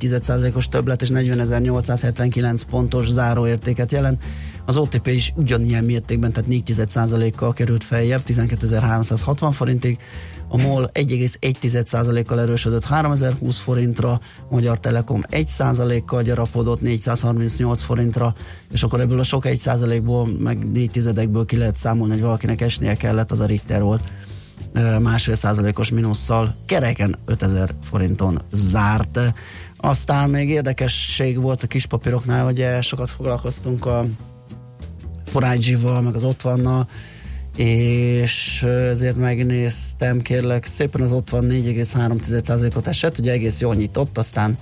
[0.55, 4.25] os többlet és 40.879 pontos záróértéket jelent.
[4.67, 9.99] Az OTP is ugyanilyen mértékben, tehát 4% kal került feljebb, 12.360 forintig,
[10.49, 18.35] a MOL 1,1%-kal erősödött 3020 forintra, Magyar Telekom 1%-kal gyarapodott 438 forintra,
[18.73, 22.95] és akkor ebből a sok 1%-ból, meg 4 tizedekből ki lehet számolni, hogy valakinek esnie
[22.95, 24.03] kellett, az a Richter volt
[25.01, 29.21] másfél százalékos mínusszal kereken 5000 forinton zárt.
[29.77, 34.05] Aztán még érdekesség volt a kis papíroknál, hogy sokat foglalkoztunk a
[35.35, 36.87] forágyival, meg az ott vanna,
[37.57, 44.59] és ezért megnéztem, kérlek, szépen az ott van 4,3%-ot esett, ugye egész jól nyitott, aztán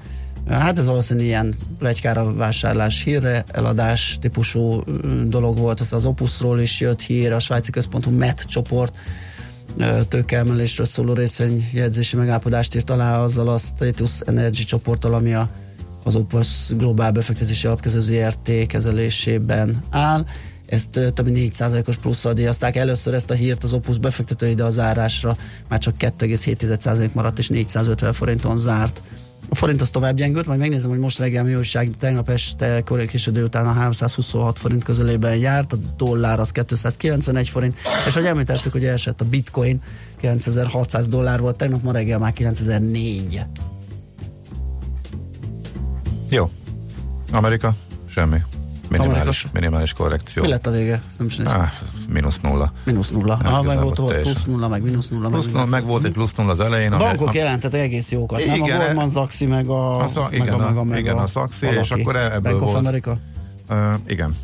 [0.49, 4.83] Hát ez valószínűleg ilyen plegykára vásárlás hírre, eladás típusú
[5.27, 8.95] dolog volt, ez az Opusról is jött hír, a svájci központú MET csoport
[10.09, 15.51] tőkeemelésről szóló részvényjegyzési megállapodást írt alá azzal a Status Energy csoporttal, ami a,
[16.05, 20.25] az Opus Globál befektetési alapkező ZRT kezelésében áll.
[20.73, 22.77] Ezt több mint 4%-os plusszal díjazták.
[22.77, 25.37] Először ezt a hírt az Opus befektetői, de az árásra
[25.69, 29.01] már csak 2,7% maradt, és 450 forinton zárt.
[29.49, 33.45] A forint az tovább gyengült, majd megnézem, hogy most reggel mi újság, tegnap este késődő
[33.45, 38.85] után a 326 forint közelében járt, a dollár az 291 forint, és hogy említettük, hogy
[38.85, 39.83] esett a bitcoin,
[40.21, 43.43] 9600 dollár volt, tegnap ma reggel már 9004.
[46.29, 46.51] Jó.
[47.33, 47.75] Amerika?
[48.09, 48.39] Semmi.
[48.99, 50.43] Minimális, minimális korrekció.
[50.43, 51.01] Mi lett a vége?
[51.09, 51.69] Ezt nem is ah,
[52.09, 52.73] mínusz nulla.
[52.85, 53.39] Mínusz nulla.
[53.43, 55.29] Ah, meg volt, volt plusz nulla, meg mínusz nulla.
[55.29, 56.93] Plusz, nulla, meg volt egy plusz nulla az elején.
[56.93, 58.63] A bankok ami- jelentettek egész jókat, Igen, nem?
[58.63, 60.99] A e- Goldman Sachs meg a, A szak- meg igen, a, meg a, a- meg
[60.99, 62.01] igen, a Sachs-i, és valaki.
[62.01, 62.77] akkor ebből Bank of volt.
[62.87, 63.19] America?
[63.71, 63.77] Uh,
[64.07, 64.35] igen.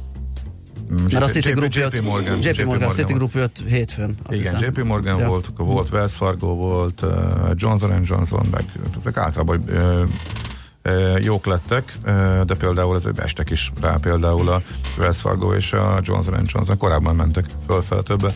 [1.11, 2.39] Mert a Citigroup JP jött, Morgan.
[2.41, 2.93] JP Morgan, volt.
[2.93, 4.17] Citigroup jött hétfőn.
[4.27, 4.69] azt Igen, hiszem.
[4.75, 5.27] JP Morgan Ja.
[5.27, 7.11] volt, volt Wells Fargo volt, uh,
[7.55, 8.65] Johnson Johnson, meg
[9.01, 10.01] ezek általában uh,
[11.20, 11.92] jók lettek,
[12.44, 14.61] de például ez estek is rá, például a
[14.98, 18.29] Wells Fargo és a Johnson Johnson korábban mentek fölfele többe.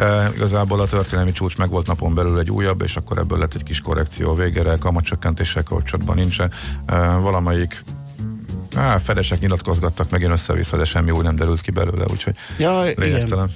[0.00, 3.54] Uh, igazából a történelmi csúcs meg volt napon belül egy újabb, és akkor ebből lett
[3.54, 6.52] egy kis korrekció a végére, kamatcsökkentéssel kapcsolatban nincsen.
[6.90, 7.82] Uh, valamelyik
[8.74, 13.50] Á, fedesek nyilatkozgattak megint össze-vissza, de semmi új nem derült ki belőle, úgyhogy Ja, igen.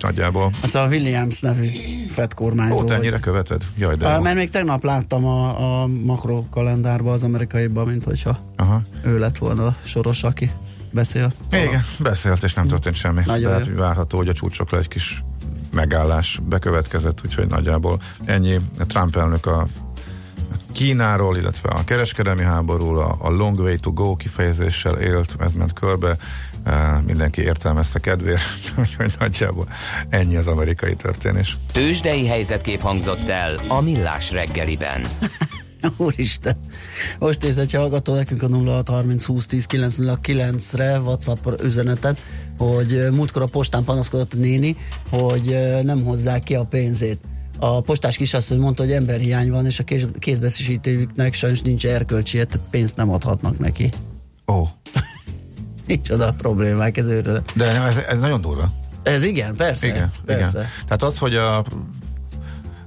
[0.00, 0.50] Nagyjából.
[0.62, 1.70] Ez a Williams nevű
[2.08, 2.84] Fed kormányzó.
[2.84, 3.62] Te ennyire vagy- követed?
[3.76, 4.20] Jaj, de jó.
[4.20, 8.82] Mert még tegnap láttam a, a makrokalendárban az amerikaiban, mint hogyha Aha.
[9.02, 10.50] ő lett volna a soros, aki
[10.90, 11.32] beszél.
[11.52, 13.20] Igen, beszélt, és nem történt semmi.
[13.26, 13.74] Nagyon Tehát jó.
[13.74, 15.22] várható, hogy a csúcsokra egy kis
[15.72, 18.60] megállás bekövetkezett, úgyhogy nagyjából ennyi.
[18.86, 19.66] Trump elnök a
[20.72, 25.72] Kínáról, illetve a kereskedelmi háborúról, a, a long way to go kifejezéssel élt, ez ment
[25.72, 26.16] körbe,
[27.06, 28.42] mindenki értelmezte kedvéért,
[28.78, 29.68] úgyhogy nagyjából
[30.08, 31.56] ennyi az amerikai történés.
[31.72, 35.06] Tőzsdei helyzetkép hangzott el a Millás reggeliben.
[35.96, 36.56] Úristen.
[37.18, 42.22] Most írt egy hallgató nekünk a 0630 20 10 909-re WhatsApp üzenetet,
[42.58, 44.76] hogy múltkor a postán panaszkodott a néni,
[45.10, 47.20] hogy nem hozzák ki a pénzét.
[47.58, 52.66] A postás kisasszony mondta, hogy emberhiány van, és a kéz, kézbeszésítőjüknek sajnos nincs erkölcsi, tehát
[52.70, 53.90] pénzt nem adhatnak neki.
[54.46, 54.68] Ó, oh,
[55.86, 57.42] Nincs oda a problémák ez őről.
[57.54, 58.72] de ez, ez nagyon durva.
[59.02, 59.86] Ez igen, persze.
[59.86, 60.58] Igen, persze.
[60.58, 60.70] igen.
[60.84, 61.64] Tehát az, hogy a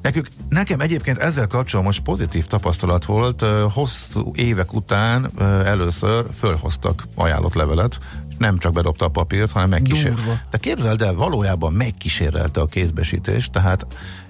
[0.01, 5.31] Nekünk, nekem egyébként ezzel kapcsolatban most pozitív tapasztalat volt, hosszú évek után
[5.65, 10.15] először fölhoztak ajánlott levelet, és nem csak bedobta a papírt, hanem megkísért.
[10.15, 10.39] Durva.
[10.49, 13.85] De képzeld el, valójában megkísérelte a kézbesítés, tehát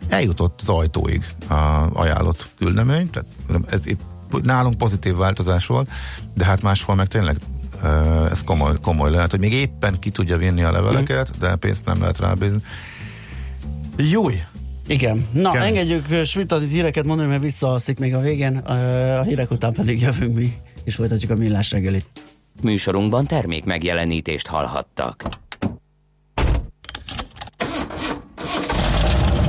[0.10, 1.54] eljutott az ajtóig a
[1.94, 3.30] ajánlott küldemény, tehát
[3.70, 4.02] ez itt
[4.44, 5.90] nálunk pozitív változás volt,
[6.34, 7.38] de hát máshol meg tényleg
[8.32, 12.00] ez komoly, komoly lehet, hogy még éppen ki tudja vinni a leveleket, de pénzt nem
[12.00, 12.62] lehet rábízni.
[13.98, 14.42] Júj!
[14.88, 15.28] Igen.
[15.32, 15.68] Na, Kemény.
[15.68, 18.58] engedjük Schmidt híreket mondani, mert visszaalszik még a végén.
[18.58, 22.08] A hírek után pedig jövünk mi, és folytatjuk a millás reggelit.
[22.62, 25.24] Műsorunkban termék megjelenítést hallhattak.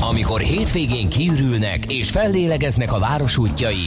[0.00, 3.86] Amikor hétvégén kiürülnek és fellélegeznek a város útjai,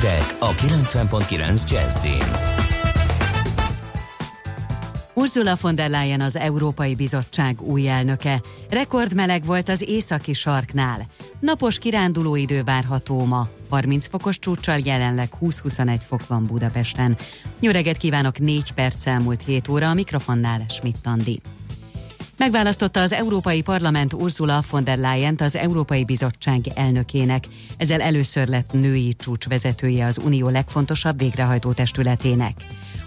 [0.00, 2.22] Hírek a 90.9 Jazzin.
[5.14, 8.42] Ursula von der Leyen az Európai Bizottság új elnöke.
[8.70, 11.06] Rekordmeleg volt az északi sarknál.
[11.40, 13.48] Napos kiránduló idő várható ma.
[13.68, 17.16] 30 fokos csúccsal jelenleg 20-21 fok van Budapesten.
[17.60, 21.40] Reggelt kívánok, 4 perc elmúlt 7 óra a mikrofonnál Schmidt Andi.
[22.38, 27.46] Megválasztotta az Európai Parlament Ursula von der leyen az Európai Bizottság elnökének.
[27.76, 32.52] Ezzel először lett női csúcsvezetője az Unió legfontosabb végrehajtó testületének.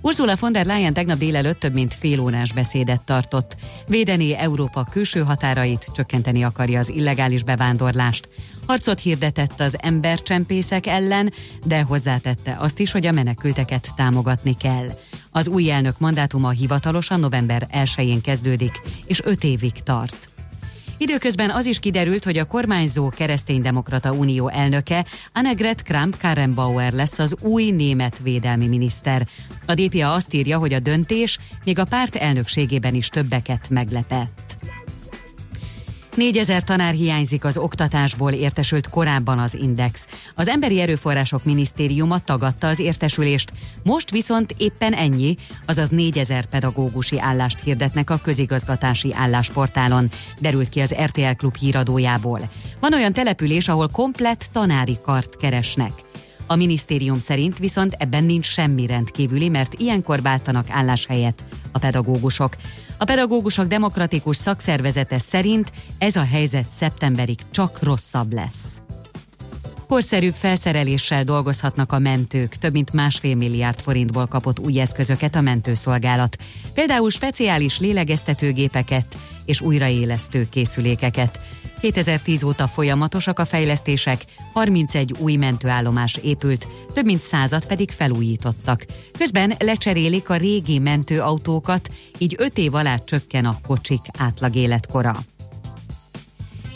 [0.01, 3.55] Ursula von der Leyen tegnap délelőtt több mint fél órás beszédet tartott.
[3.87, 8.29] Védeni Európa külső határait, csökkenteni akarja az illegális bevándorlást.
[8.65, 14.87] Harcot hirdetett az embercsempészek ellen, de hozzátette azt is, hogy a menekülteket támogatni kell.
[15.31, 20.29] Az új elnök mandátuma hivatalosan november 1-én kezdődik, és 5 évig tart.
[20.97, 27.71] Időközben az is kiderült, hogy a kormányzó kereszténydemokrata unió elnöke Annegret Kramp-Karrenbauer lesz az új
[27.71, 29.27] német védelmi miniszter.
[29.65, 34.50] A DPA azt írja, hogy a döntés még a párt elnökségében is többeket meglepett.
[36.15, 40.07] Négyezer tanár hiányzik az oktatásból, értesült korábban az Index.
[40.35, 43.51] Az Emberi Erőforrások Minisztériuma tagadta az értesülést,
[43.83, 45.35] most viszont éppen ennyi,
[45.65, 50.09] azaz négyezer pedagógusi állást hirdetnek a közigazgatási állásportálon,
[50.39, 52.39] derült ki az RTL Klub híradójából.
[52.79, 55.91] Van olyan település, ahol komplett tanári kart keresnek.
[56.47, 62.55] A minisztérium szerint viszont ebben nincs semmi rendkívüli, mert ilyenkor váltanak álláshelyet a pedagógusok.
[63.01, 68.81] A pedagógusok demokratikus szakszervezete szerint ez a helyzet szeptemberig csak rosszabb lesz.
[69.87, 76.37] Korszerűbb felszereléssel dolgozhatnak a mentők, több mint másfél milliárd forintból kapott új eszközöket a mentőszolgálat.
[76.73, 81.39] Például speciális lélegeztetőgépeket és újraélesztő készülékeket.
[81.81, 88.85] 2010 óta folyamatosak a fejlesztések, 31 új mentőállomás épült, több mint százat pedig felújítottak.
[89.17, 95.15] Közben lecserélik a régi mentőautókat, így 5 év alá csökken a kocsik átlag életkora.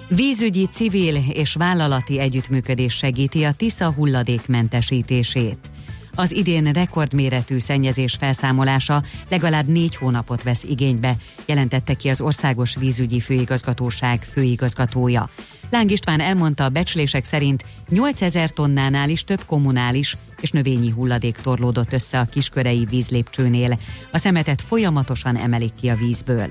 [0.08, 5.70] Vízügyi, civil és vállalati együttműködés segíti a Tisza hulladékmentesítését.
[6.16, 13.20] Az idén rekordméretű szennyezés felszámolása legalább négy hónapot vesz igénybe, jelentette ki az Országos Vízügyi
[13.20, 15.30] Főigazgatóság főigazgatója.
[15.70, 21.94] Láng István elmondta, a becslések szerint 8000 tonnánál is több kommunális és növényi hulladék torlódott
[21.94, 23.80] össze a kiskörei vízlépcsőnél.
[24.12, 26.48] A szemetet folyamatosan emelik ki a vízből.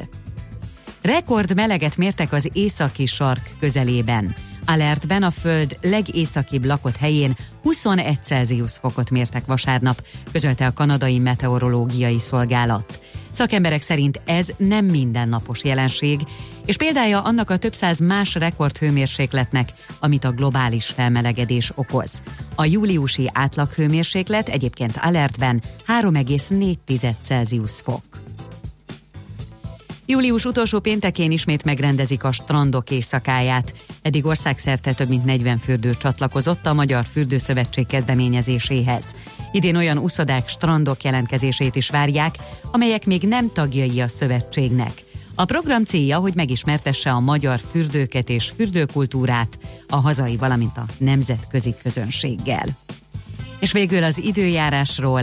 [1.03, 4.35] Rekord meleget mértek az északi sark közelében.
[4.67, 10.03] Alertben a föld legészakibb lakott helyén 21 Celsius fokot mértek vasárnap,
[10.33, 13.01] közölte a kanadai meteorológiai szolgálat.
[13.31, 16.21] Szakemberek szerint ez nem mindennapos jelenség,
[16.67, 22.23] és példája annak a több száz más rekordhőmérsékletnek, amit a globális felmelegedés okoz.
[22.55, 25.63] A júliusi átlaghőmérséklet egyébként alertben
[26.01, 28.24] 3,4 Celsius fok.
[30.07, 33.75] Július utolsó péntekén ismét megrendezik a strandok éjszakáját.
[34.03, 39.15] Eddig országszerte több mint 40 fürdő csatlakozott a Magyar Fürdőszövetség kezdeményezéséhez.
[39.53, 42.35] Idén olyan uszodák, strandok jelentkezését is várják,
[42.73, 45.03] amelyek még nem tagjai a szövetségnek.
[45.35, 51.75] A program célja, hogy megismertesse a magyar fürdőket és fürdőkultúrát a hazai, valamint a nemzetközi
[51.83, 52.67] közönséggel.
[53.61, 55.23] És végül az időjárásról.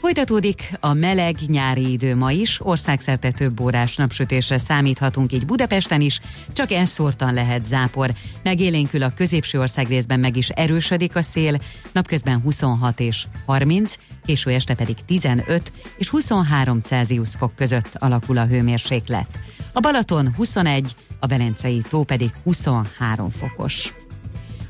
[0.00, 6.20] Folytatódik a meleg nyári idő ma is, országszerte több órás napsütésre számíthatunk így Budapesten is,
[6.52, 8.10] csak elszórtan lehet zápor.
[8.42, 11.60] Megélénkül a középső ország részben meg is erősödik a szél,
[11.92, 13.94] napközben 26 és 30,
[14.24, 19.38] késő este pedig 15 és 23 Celsius fok között alakul a hőmérséklet.
[19.72, 23.92] A Balaton 21, a Belencei tó pedig 23 fokos.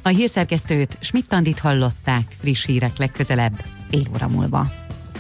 [0.03, 4.90] A hírszerkesztőt Schmidt-Tandit hallották, friss hírek legközelebb, fél óra múlva.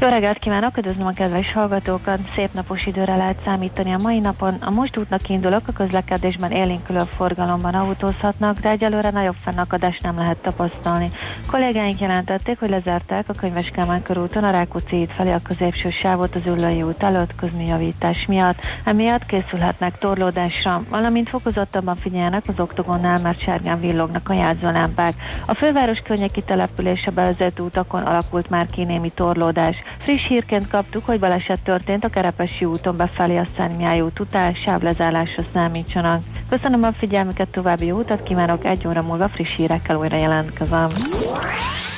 [0.00, 2.18] Jó reggelt kívánok, üdvözlöm a kedves hallgatókat!
[2.34, 4.54] Szép napos időre lehet számítani a mai napon.
[4.54, 10.36] A most útnak indulok, a közlekedésben élénkülő forgalomban autózhatnak, de egyelőre nagyobb fennakadást nem lehet
[10.36, 11.10] tapasztalni.
[11.46, 16.34] Kollégáink jelentették, hogy lezárták a Könyves Kálmán körúton a Rákóczi híd felé a középső sávot
[16.34, 18.58] az Üllői út előtt közműjavítás miatt.
[18.84, 25.14] Emiatt készülhetnek torlódásra, valamint fokozottabban figyelnek az oktogonnál, mert sárgán villognak a jelzőlámpák.
[25.46, 29.76] A főváros környéki települése bevezető utakon alakult már ki torlódás.
[29.98, 35.42] Friss hírként kaptuk, hogy baleset történt a Kerepesi úton befelé a Szentmiály út után, sávlezárásra
[35.52, 36.22] számítsanak.
[36.48, 40.88] Köszönöm a figyelmüket, további jó utat kívánok, egy óra múlva friss hírekkel újra jelentkezem.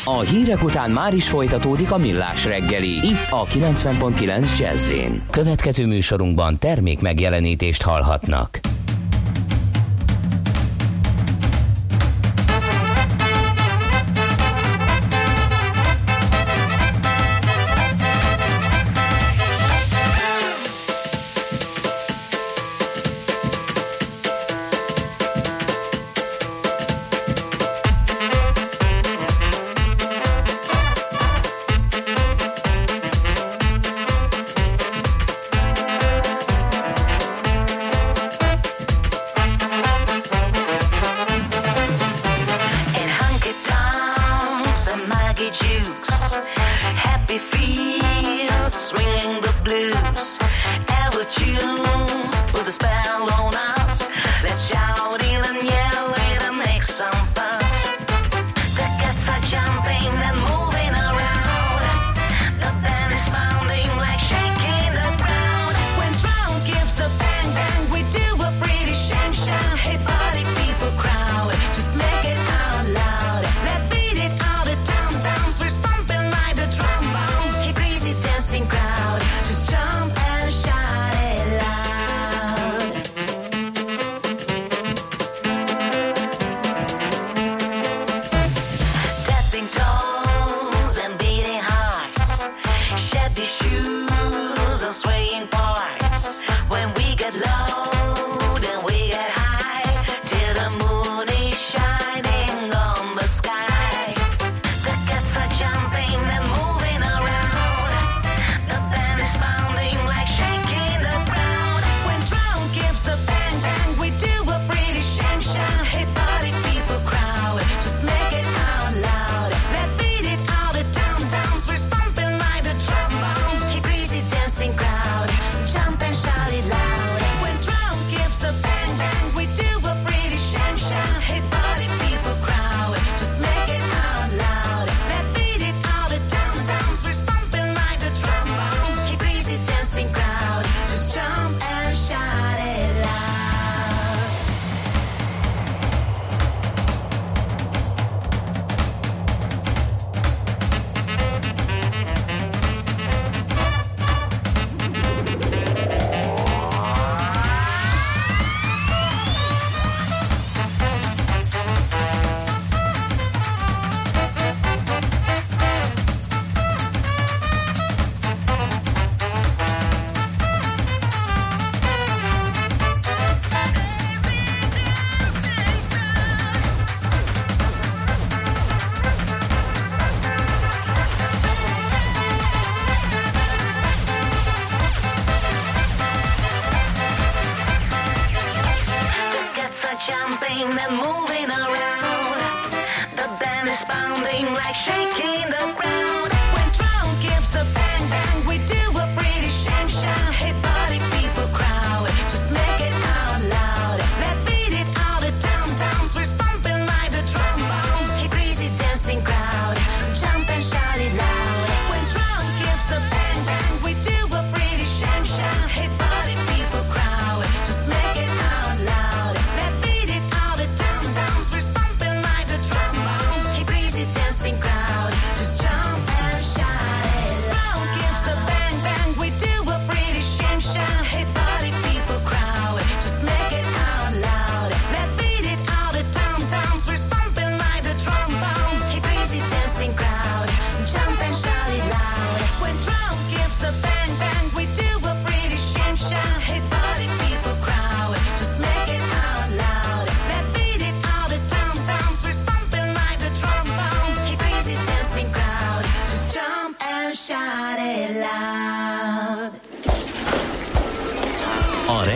[0.04, 4.92] A hírek után már is folytatódik a millás reggeli, itt a 90.9 jazz
[5.30, 8.60] Következő műsorunkban termék megjelenítést hallhatnak.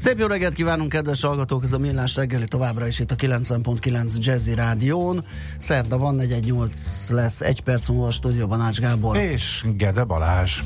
[0.00, 1.64] Szép jó reggelt kívánunk, kedves hallgatók!
[1.64, 5.24] Ez a Millás reggeli továbbra is itt a 90.9 Jazzy Rádión.
[5.58, 9.16] Szerda van, 418 lesz, egy perc múlva a stúdióban Ács Gábor.
[9.16, 10.60] És Gede Balázs.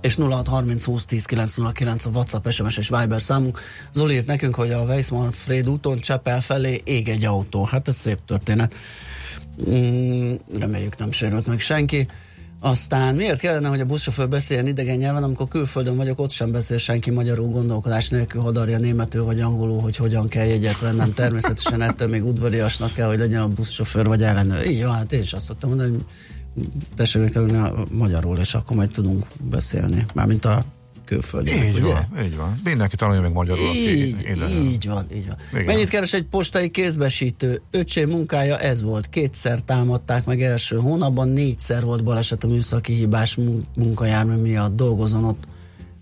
[0.00, 3.60] és 0630 20 10 909 a WhatsApp, SMS és Viber számunk.
[3.92, 7.64] Zoli írt nekünk, hogy a Weissmann-Fréd úton Csepel felé ég egy autó.
[7.64, 8.74] Hát ez szép történet.
[9.70, 12.08] Mm, reméljük nem sérült meg senki.
[12.60, 16.76] Aztán miért kellene, hogy a buszsofőr beszéljen idegen nyelven, amikor külföldön vagyok, ott sem beszél
[16.76, 21.12] senki magyarul gondolkodás nélkül, hadarja németül vagy angolul, hogy hogyan kell jegyet vennem.
[21.12, 24.66] Természetesen ettől még udvariasnak kell, hogy legyen a buszsofőr vagy ellenőr.
[24.66, 26.04] Így van, hát én is azt szoktam mondani, hogy
[26.96, 27.38] tessék
[27.90, 30.06] magyarul, és akkor majd tudunk beszélni.
[30.14, 30.64] Mármint a
[31.08, 31.92] külföldiek, Így ugye?
[31.92, 32.60] van, így van.
[32.64, 34.64] Mindenki tanulja meg magyarul, aki Így, ide jön.
[34.64, 35.36] így van, így van.
[35.52, 35.64] Igen.
[35.64, 37.60] Mennyit keres egy postai kézbesítő?
[37.70, 39.08] Öcsém munkája ez volt.
[39.08, 44.76] Kétszer támadták meg első hónapban, négyszer volt baleset a műszaki hibás mun- munkajármű miatt.
[44.76, 45.44] Dolgozon ott,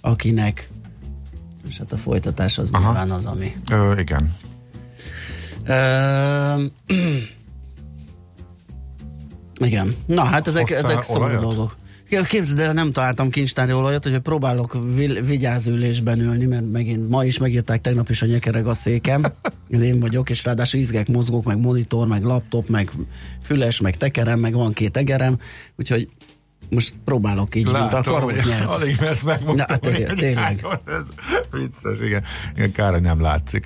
[0.00, 0.68] akinek
[1.68, 2.84] és hát a folytatás az Aha.
[2.84, 3.52] nyilván az, ami.
[3.70, 4.32] Ö, igen.
[5.66, 6.64] Ö,
[9.66, 9.94] igen.
[10.06, 11.76] Na, hát ezek, ezek szomorú dolgok.
[12.08, 14.76] Képzeld el, nem találtam kincstári olajat, hogy próbálok
[15.24, 19.24] vigyázülésben ülni, mert megint ma is megírták, tegnap is a nyekereg a székem.
[19.70, 22.90] Ez én vagyok, és ráadásul izgek, mozgok, meg monitor, meg laptop, meg
[23.42, 25.38] füles, meg tekerem, meg van két egerem,
[25.76, 26.08] úgyhogy
[26.70, 28.66] Most próbálok így, mint a Látom, karót hogy nyert.
[28.66, 29.64] alig mersz megmozdulni.
[29.68, 30.66] Na, té- tényleg.
[30.86, 31.02] Ez
[31.50, 32.22] Vicces, igen.
[32.54, 32.72] igen.
[32.72, 33.64] Kár, nem látszik.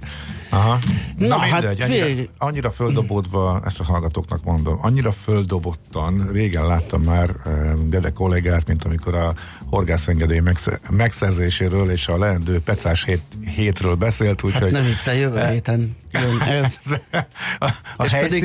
[0.52, 0.78] Aha.
[1.16, 6.66] Na, Na, hát mindegy, fél- annyira, annyira földobódva, ezt a hallgatóknak mondom, annyira földobottan, régen
[6.66, 7.52] láttam már eh,
[7.88, 9.32] Gede kollégát, mint amikor a
[9.70, 13.22] horgászengedély megsze- megszerzéséről és a leendő pecás hét,
[13.56, 16.76] hétről beszélt, Hát úgyhogy ne viccelj, jövő héten jön ez.
[17.58, 18.40] a, a helyszín,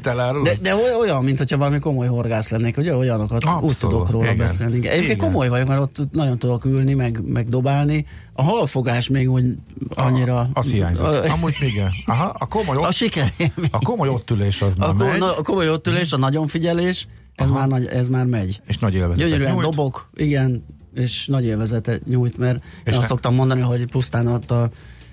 [0.00, 0.42] pedig-?
[0.42, 4.10] De, de oly- olyan, mint hogyha valami komoly horgász lennék, ugye olyanokat úgy Abszolút, tudok
[4.10, 4.36] róla igen.
[4.36, 4.88] beszélni.
[4.88, 8.06] Egyébként komoly vagyok, mert ott nagyon tudok ülni, meg, meg dobálni.
[8.38, 9.44] A halfogás még úgy
[9.88, 10.48] annyira...
[10.52, 11.02] Az hiányzik.
[11.04, 11.90] A, Amúgy igen.
[12.06, 13.52] Aha, a komoly, a ott, sikerém.
[13.70, 16.46] a komoly ott ülés az már A, megy, na, a komoly ott ülés, a nagyon
[16.46, 18.60] figyelés, ez már, nagy, ez már megy.
[18.66, 19.64] és nagy élvezetet Gyönyörűen nyújt.
[19.64, 20.64] dobok, igen,
[20.94, 24.70] és nagy élvezetet nyújt, mert És én azt szoktam mondani, hogy pusztán ott a,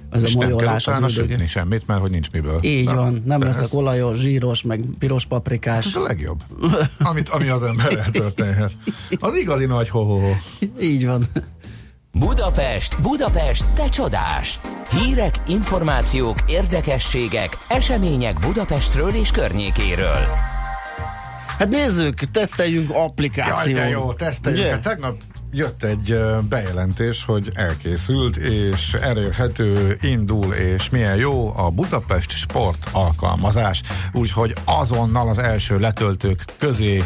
[0.09, 2.59] az és a molyolás az sütni semmit, mert hogy nincs miből.
[2.63, 5.85] Így Na, van, nem leszek ez- olajos, zsíros, meg piros paprikás.
[5.85, 6.43] Ez a legjobb,
[6.99, 8.71] amit, ami az emberrel történhet.
[9.19, 10.33] Az igazi nagy ho-ho-ho.
[10.81, 11.25] Így van.
[12.19, 14.59] Budapest, Budapest, te csodás!
[14.89, 20.27] Hírek, információk, érdekességek, események Budapestről és környékéről.
[21.57, 23.77] Hát nézzük, teszteljünk Jaj, applikációt.
[23.77, 24.61] de jó, teszteljük.
[24.61, 24.71] Ugye?
[24.71, 25.15] Hát Tegnap
[25.51, 33.81] jött egy bejelentés, hogy elkészült, és elérhető, indul, és milyen jó a Budapest Sport alkalmazás.
[34.13, 37.03] Úgyhogy azonnal az első letöltők közé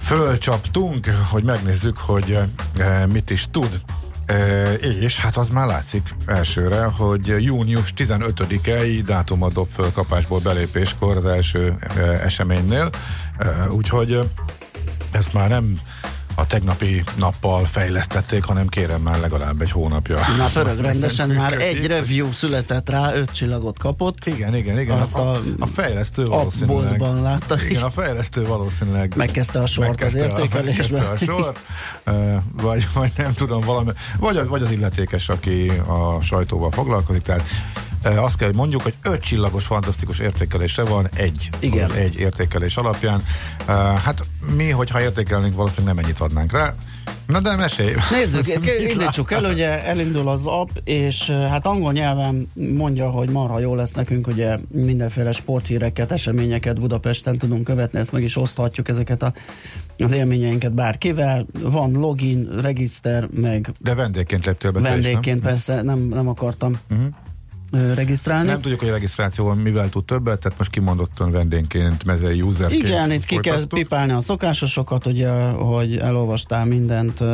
[0.00, 2.38] fölcsaptunk, hogy megnézzük, hogy
[2.78, 3.80] e, mit is tud.
[4.26, 9.92] E, és hát az már látszik elsőre, hogy június 15-i dátumot dob föl
[10.42, 11.76] belépéskor az első
[12.22, 12.90] eseménynél.
[13.70, 14.18] Úgyhogy
[15.10, 15.80] ezt már nem
[16.34, 20.18] a tegnapi nappal fejlesztették, hanem kérem már legalább egy hónapja.
[20.38, 24.26] Már pörög rendesen, már egy review született rá, öt csillagot kapott.
[24.26, 24.98] Igen, igen, igen.
[25.00, 26.76] Azt a, a a fejlesztő valószínűleg.
[26.84, 27.62] Appboltban látta.
[27.68, 31.00] Igen, a fejlesztő valószínűleg Megkezdte a sort az megkezdte a- értékelésben.
[31.02, 31.58] megkezdte a sort,
[32.66, 37.42] vagy, vagy nem tudom, valami, vagy, a- vagy az illetékes, aki a sajtóval foglalkozik, tehát
[38.02, 41.84] azt kell, hogy mondjuk, hogy öt csillagos fantasztikus értékelése van egy, Igen.
[41.90, 43.22] az egy értékelés alapján.
[44.04, 44.22] Hát
[44.56, 46.74] mi, hogyha értékelnénk, valószínűleg nem ennyit adnánk rá.
[47.26, 47.94] Na de mesélj!
[48.10, 48.48] Nézzük,
[48.90, 53.92] indítsuk el, ugye elindul az app, és hát angol nyelven mondja, hogy marha jó lesz
[53.92, 59.32] nekünk, ugye mindenféle sporthíreket, eseményeket Budapesten tudunk követni, ezt meg is oszthatjuk ezeket a,
[59.98, 61.46] az élményeinket bárkivel.
[61.62, 65.02] Van login, regiszter, meg De vendégként lettél be te is, nem?
[65.02, 67.08] vendégként persze nem, nem akartam uh-huh.
[67.70, 68.48] Regisztrálni.
[68.48, 73.12] Nem tudjuk, hogy a regisztrációval mivel tud többet, tehát most kimondottan vendégként, mezei userként Igen,
[73.12, 73.78] itt ki kell folytattuk.
[73.78, 77.24] pipálni a szokásosokat, ugye, hogy elolvastál mindent,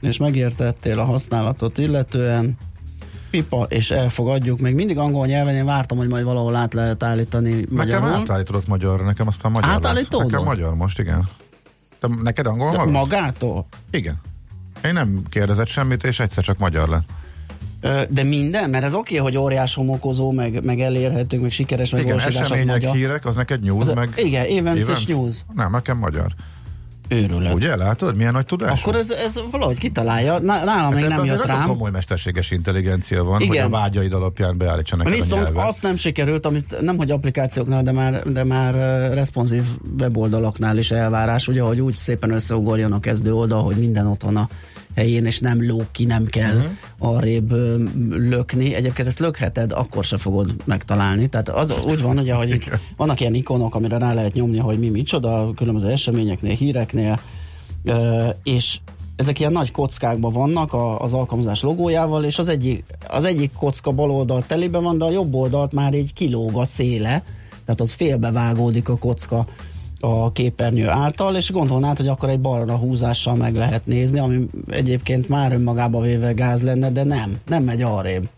[0.00, 2.56] és megértettél a használatot illetően.
[3.30, 4.60] Pipa, és elfogadjuk.
[4.60, 8.08] Még mindig angol nyelven, én vártam, hogy majd valahol át lehet állítani Nekem magyarul.
[8.08, 9.76] átállított magyarra, nekem aztán magyar lett.
[9.84, 10.30] Átállítódott?
[10.30, 11.28] Nekem magyar most, igen.
[12.00, 12.92] Te, neked angol De marad?
[12.92, 13.66] Magától?
[13.90, 14.20] Igen.
[14.84, 17.08] Én nem kérdezett semmit, és egyszer csak magyar lett.
[18.10, 18.70] De minden?
[18.70, 22.80] Mert ez oké, hogy óriás homokozó, meg, meg elérhető, meg sikeres Igen, megvalósítás az események,
[22.80, 22.94] magyar.
[22.96, 24.08] hírek, az neked news, Az- meg...
[24.16, 25.34] igen, events és news.
[25.54, 26.26] Nem, nekem magyar.
[27.08, 27.54] Őrület.
[27.54, 28.80] Ugye, látod, milyen nagy tudás?
[28.82, 30.38] Akkor ez, ez valahogy kitalálja.
[30.38, 31.66] Ná- Nálam még nem jött rám.
[31.66, 33.48] komoly mesterséges intelligencia van, Igen.
[33.48, 35.68] hogy a vágyaid alapján beállítsa neked a Viszont nyelvet.
[35.68, 39.62] azt nem sikerült, amit nem hogy applikációknál, de már, de már uh, responsív
[40.00, 44.36] weboldalaknál is elvárás, ugye, hogy úgy szépen összeugorjon a kezdő oldal, hogy minden ott van
[44.36, 44.48] a
[44.96, 46.72] helyén, és nem lóg ki, nem kell uh-huh.
[46.98, 47.52] arrébb
[48.10, 48.74] lökni.
[48.74, 51.28] Egyébként ezt lökheted, akkor se fogod megtalálni.
[51.28, 54.78] Tehát az úgy van, ugye, hogy itt vannak ilyen ikonok, amire rá lehet nyomni, hogy
[54.78, 57.20] mi micsoda, különböző eseményeknél, híreknél,
[58.42, 58.78] és
[59.16, 63.90] ezek ilyen nagy kockákban vannak a, az alkalmazás logójával, és az egyik, az egyik kocka
[63.90, 67.22] bal oldal telibe van, de a jobb oldalt már így kilóg a széle,
[67.64, 69.46] tehát az félbevágódik a kocka
[70.00, 75.28] a képernyő által, és gondolnád, hogy akkor egy balra húzással meg lehet nézni, ami egyébként
[75.28, 78.28] már önmagába véve gáz lenne, de nem, nem megy arrébb.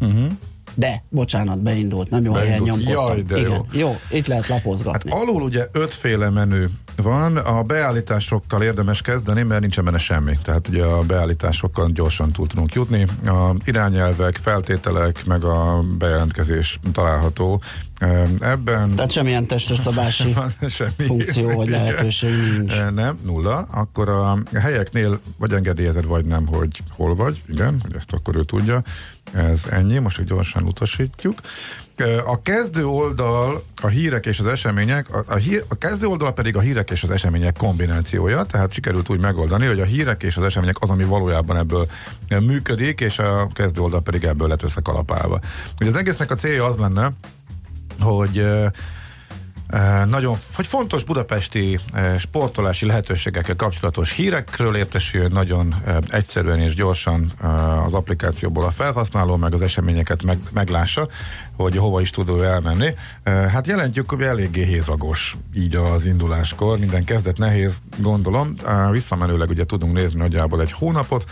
[0.00, 0.26] Uh-huh.
[0.74, 2.84] De, bocsánat, beindult, nem jó helyen Beindult.
[2.84, 3.06] nyomkodtam.
[3.06, 3.80] Jaj, de Igen, jó.
[3.80, 5.10] jó, itt lehet lapozgatni.
[5.10, 6.66] Hát alul ugye ötféle menü
[7.02, 10.38] van, a beállításokkal érdemes kezdeni, mert nincsen benne semmi.
[10.42, 13.06] Tehát ugye a beállításokkal gyorsan túl tudunk jutni.
[13.26, 17.60] A irányelvek, feltételek, meg a bejelentkezés található
[18.00, 18.94] Ehm, ebben.
[18.94, 20.34] Tehát semmilyen testre szabási
[20.68, 21.06] Semmi.
[21.06, 22.72] funkció vagy lehetőség nincs.
[22.72, 23.58] E, Nem, nulla.
[23.70, 27.42] Akkor a helyeknél vagy engedélyezed, vagy nem, hogy hol vagy.
[27.48, 28.82] Igen, hogy ezt akkor ő tudja.
[29.32, 31.40] Ez ennyi, most hogy gyorsan utasítjuk.
[32.26, 36.56] A kezdő oldal a hírek és az események, a, a, hír, a kezdő oldal pedig
[36.56, 40.42] a hírek és az események kombinációja, tehát sikerült úgy megoldani, hogy a hírek és az
[40.42, 41.86] események az, ami valójában ebből
[42.40, 45.40] működik, és a kezdő oldal pedig ebből lett összekalapálva.
[45.80, 47.12] Ugye az egésznek a célja az lenne,
[48.00, 48.46] hogy
[50.06, 51.80] nagyon hogy fontos budapesti
[52.18, 55.74] sportolási lehetőségekkel kapcsolatos hírekről értesüljön nagyon
[56.08, 57.32] egyszerűen és gyorsan
[57.84, 61.08] az applikációból a felhasználó, meg az eseményeket meg, meglássa,
[61.56, 62.94] hogy hova is tud ő elmenni.
[63.24, 68.54] Hát jelentjük, hogy eléggé hézagos így az induláskor, minden kezdet nehéz, gondolom.
[68.90, 71.24] Visszamenőleg ugye tudunk nézni nagyjából egy hónapot,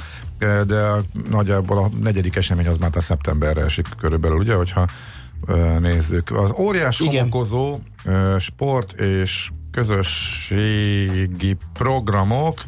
[0.67, 0.91] de
[1.31, 4.87] nagyjából a negyedik esemény az már a szeptemberre esik körülbelül, ugye, hogyha
[5.79, 6.31] nézzük.
[6.31, 7.15] Az óriás Igen.
[7.15, 7.79] homokozó
[8.39, 12.63] sport és közösségi programok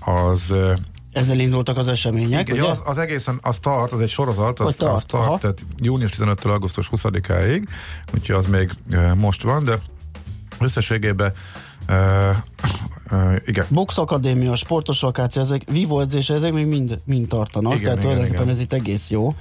[0.00, 0.54] az
[1.12, 2.70] Ezzel indultak az események, igen, ugye?
[2.70, 5.38] az, az egészen, az tart, az egy sorozat, az, tart, az tart aha.
[5.38, 7.66] tehát június 15-től augusztus 20-áig,
[8.14, 8.70] úgyhogy az még
[9.14, 9.78] most van, de
[10.60, 11.32] összességében
[11.86, 12.30] ö,
[13.10, 17.84] ö, igen, Box Akadémia, sportos vakáció, ezek vívó edzés, ezek még mind, mind tartanak, Igen,
[17.84, 18.54] tehát igen, tulajdonképpen igen.
[18.54, 19.34] ez itt egész jó.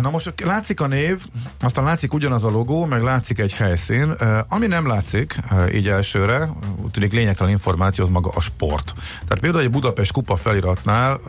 [0.00, 1.26] Na most látszik a név,
[1.60, 4.14] aztán látszik ugyanaz a logó, meg látszik egy helyszín.
[4.48, 5.38] Ami nem látszik,
[5.74, 6.48] így elsőre,
[6.90, 8.92] tűnik lényegtelen információ, az maga a sport.
[8.96, 11.20] Tehát például egy Budapest kupa feliratnál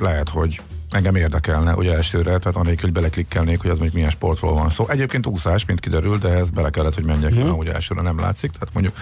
[0.00, 0.60] lehet, hogy
[0.90, 4.88] engem érdekelne, ugye elsőre, tehát anélkül, hogy beleklikkelnék, hogy az még milyen sportról van szó.
[4.88, 7.58] Egyébként úszás, mint kiderül, de ez bele kellett, hogy menjek, uh-huh.
[7.58, 8.96] ugye elsőre nem látszik, tehát mondjuk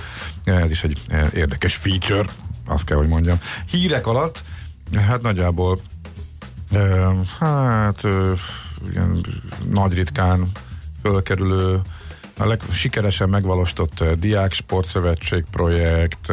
[0.44, 1.00] ez is egy
[1.34, 2.28] érdekes feature,
[2.66, 3.38] azt kell, hogy mondjam.
[3.66, 4.42] Hírek alatt,
[5.06, 5.80] hát nagyjából
[7.38, 8.02] Hát
[8.92, 9.20] ilyen
[9.70, 10.50] nagy ritkán
[11.02, 11.80] fölkerülő
[12.38, 16.26] a legsikeresebb megvalósított Diák Sportszövetség projekt.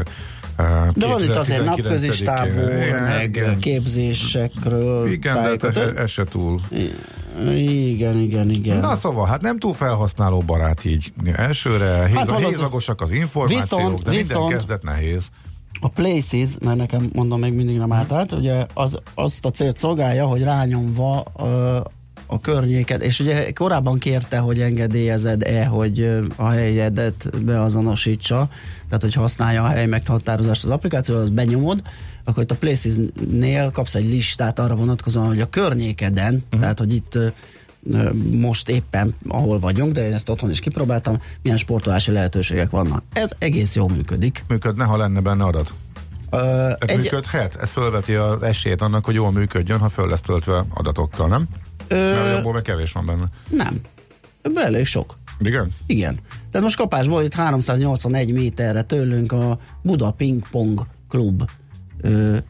[0.94, 1.66] De van itt azért 2019-én.
[1.66, 3.60] napközis tábor, Igen, meg igen.
[3.60, 5.12] képzésekről.
[5.12, 6.62] Igen, de hát ez, se túl.
[7.56, 8.80] Igen, igen, igen.
[8.80, 13.62] Na szóval, hát nem túl felhasználó barát így elsőre, Hát hát az- hézagosak az információk,
[13.62, 15.28] Viszont- de minden viszont- kezdet nehéz.
[15.80, 20.26] A Places, mert nekem mondom még mindig nem átállt, ugye az, azt a célt szolgálja,
[20.26, 21.78] hogy rányomva ö,
[22.32, 28.50] a környéket, és ugye korábban kérte, hogy engedélyezed-e, hogy a helyedet beazonosítsa,
[28.86, 31.82] tehát hogy használja a hely meghatározást az applikáció, az benyomod,
[32.24, 36.60] akkor itt a Places-nél kapsz egy listát arra vonatkozóan, hogy a környékeden, uh-huh.
[36.60, 37.18] tehát hogy itt
[38.32, 43.04] most éppen ahol vagyunk, de én ezt otthon is kipróbáltam, milyen sportolási lehetőségek vannak.
[43.14, 44.44] Ez egész jól működik.
[44.48, 45.74] Működne, ha lenne benne adat.
[46.32, 47.56] Ö, Tehát egy, működhet?
[47.56, 51.48] Ez fölveti az esélyt annak, hogy jól működjön, ha föl lesz töltve adatokkal, nem?
[51.90, 53.26] Mert hogy abból meg kevés van benne.
[53.50, 53.80] nem.
[54.42, 55.18] Ebből elég sok.
[55.40, 55.72] Igen?
[55.86, 56.20] Igen.
[56.52, 61.44] Tehát most kapásból itt 381 méterre tőlünk a Buda Ping Pong Klub ö,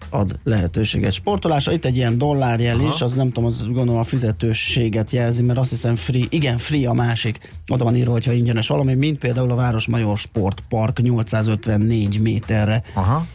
[0.10, 1.72] ad lehetőséget sportolásra.
[1.72, 2.88] Itt egy ilyen dollárjel Aha.
[2.88, 6.90] is, az nem tudom, az gondolom a fizetőséget jelzi, mert azt hiszem free, igen, free
[6.90, 7.54] a másik.
[7.68, 13.26] Oda van írva, hogyha ingyenes valami, mint például a Városmajor Sportpark 854 méterre Aha.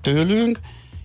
[0.00, 0.60] tőlünk,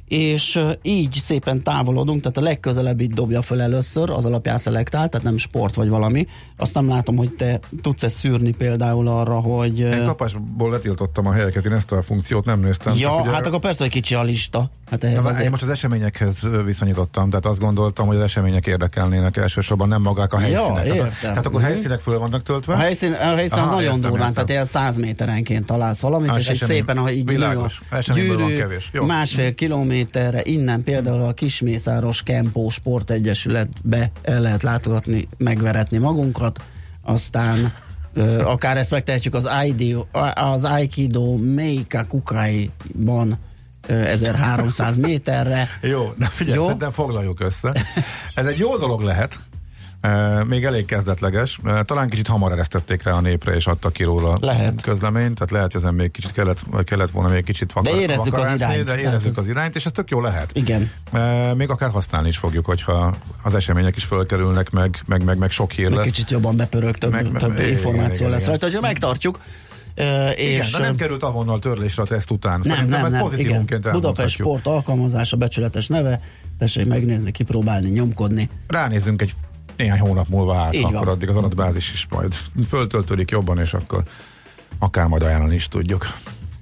[0.07, 5.37] és így szépen távolodunk, tehát a legközelebbi dobja fel először, az alapján szelektál, tehát nem
[5.37, 6.27] sport vagy valami.
[6.57, 9.79] Azt nem látom, hogy te tudsz-e szűrni például arra, hogy...
[9.79, 12.93] Én kapásból letiltottam a helyeket, én ezt a funkciót nem néztem.
[12.97, 14.69] ja, ugye- hát akkor persze, hogy kicsi a lista.
[14.89, 15.43] Hát ehhez Na, azért...
[15.43, 20.33] Én most az eseményekhez viszonyítottam, tehát azt gondoltam, hogy az események érdekelnének elsősorban, nem magák
[20.33, 20.83] a helyszínek.
[20.83, 21.11] tehát, értem.
[21.21, 22.73] tehát akkor helyszínek föl vannak töltve.
[22.73, 24.33] A helyszín, a helyszín Aha, nagyon értem, durván, értem.
[24.33, 26.75] tehát ilyen 100 méterenként találsz valamit, Ah, és egy esemény.
[26.77, 27.81] szépen, ahogy így Világos.
[27.89, 28.89] a Eseményből van gyűrű, kevés.
[28.93, 29.05] Jó.
[29.05, 29.55] másfél
[30.05, 36.59] kilométerre innen például a Kismészáros Kempó Sportegyesületbe el lehet látogatni, megveretni magunkat,
[37.01, 37.73] aztán
[38.13, 39.97] ö, akár ezt megtehetjük az, ID,
[40.33, 43.37] az Aikido Meika Kukai-ban
[43.87, 45.67] ö, 1300 méterre.
[45.81, 46.63] Jó, de figyelj, Jó?
[46.63, 47.73] szerintem foglaljuk össze.
[48.35, 49.35] Ez egy jó dolog lehet,
[50.47, 51.59] még elég kezdetleges.
[51.85, 54.81] Talán kicsit hamar eresztették rá a népre, és adtak ki róla Lehet.
[54.81, 58.33] közleményt, tehát lehet, hogy ezen még kicsit kellett, kellett volna még kicsit vakar, De érezzük
[58.33, 58.83] az irányt.
[58.83, 60.51] De érezzük ez- az irányt, és ez tök jó lehet.
[60.53, 60.91] Igen.
[61.55, 65.71] Még akár használni is fogjuk, hogyha az események is fölkerülnek, meg, meg, meg, meg sok
[65.71, 66.05] hír Meg lesz.
[66.05, 68.49] kicsit jobban bepörög, több, Meg- meg- több igen, információ igen, lesz igen.
[68.49, 69.39] rajta, hogyha megtartjuk.
[69.97, 72.59] Igen, és de nem került avonnal törlésre a teszt után.
[72.63, 73.39] Nem, Szerintem nem, nem.
[73.39, 73.65] Igen.
[73.91, 74.35] Budapest.
[74.35, 76.19] Sport alkalmazása, becsületes neve.
[76.57, 78.49] Tessék megnézni, kipróbálni, nyomkodni.
[78.67, 79.31] Ránézzünk egy
[79.77, 81.07] néhány hónap múlva át, Így akkor van.
[81.07, 82.33] addig az adatbázis is majd
[82.67, 84.03] föltöltődik jobban, és akkor
[84.79, 86.07] akár majd ajánlani is tudjuk.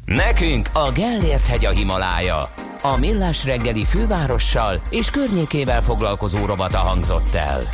[0.05, 2.53] Nekünk a Gellért hegy a Himalája.
[2.81, 7.67] A Millás reggeli fővárossal és környékével foglalkozó robata hangzott el.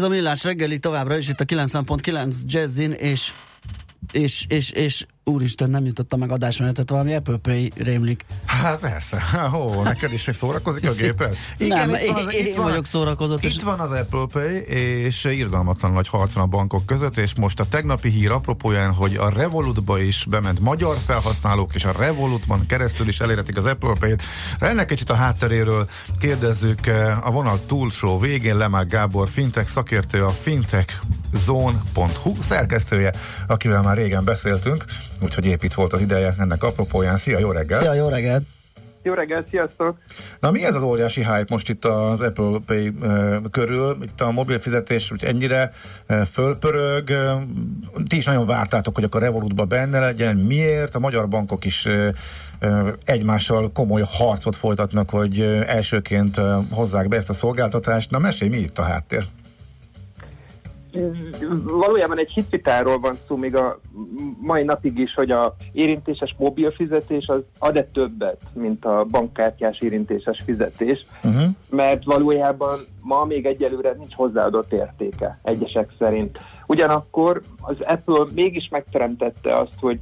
[0.00, 3.32] Ez a millás reggeli továbbra is itt a 9.9 Jazzin, és
[4.12, 8.24] és, és, és úristen, nem jutottam meg adásmenetet, valami Apple Pay rémlik.
[8.62, 9.22] Hát persze.
[9.54, 11.36] Ó, neked is szórakozik a géped?
[11.58, 14.56] Nem, itt van én- én itt van- vagyok szórakozott, és- Itt van az Apple Pay,
[15.06, 19.16] és irgalmatlan nagy harc van a bankok között, és most a tegnapi hír apropóján, hogy
[19.16, 24.22] a Revolutba is bement magyar felhasználók, és a Revolutban keresztül is elérhetik az Apple Pay-t.
[24.58, 25.88] Ennek kicsit a hátteréről
[26.20, 33.12] kérdezzük eh, a vonal túlsó végén Lemák Gábor, fintech szakértő, a fintechzone.hu szerkesztője,
[33.46, 34.84] akivel már régen beszéltünk,
[35.20, 37.16] úgyhogy épp itt volt az ideje ennek apropóján.
[37.16, 37.82] Szia, jó reggelt!
[37.82, 38.42] Szia, jó reggelt!
[39.02, 39.98] Jó reggelt, sziasztok!
[40.40, 43.98] Na mi ez az óriási hype most itt az Apple Pay uh, körül?
[44.02, 45.70] Itt a mobil fizetés úgy ennyire
[46.08, 47.08] uh, fölpörög.
[47.08, 47.42] Uh,
[48.08, 50.36] ti is nagyon vártátok, hogy akkor Revolutba benne legyen.
[50.36, 50.94] Miért?
[50.94, 51.88] A magyar bankok is
[53.04, 56.40] egymással komoly harcot folytatnak, hogy elsőként
[56.70, 58.10] hozzák be ezt a szolgáltatást.
[58.10, 59.24] Na mesélj, mi itt a háttér?
[61.62, 63.80] Valójában egy hitvitáról van szó még a
[64.40, 70.42] mai napig is, hogy a érintéses mobil fizetés az ad-e többet, mint a bankkártyás érintéses
[70.44, 71.50] fizetés, Uh-huh.
[71.70, 76.38] mert valójában ma még egyelőre nincs hozzáadott értéke egyesek szerint.
[76.66, 79.98] Ugyanakkor az Apple mégis megteremtette azt, hogy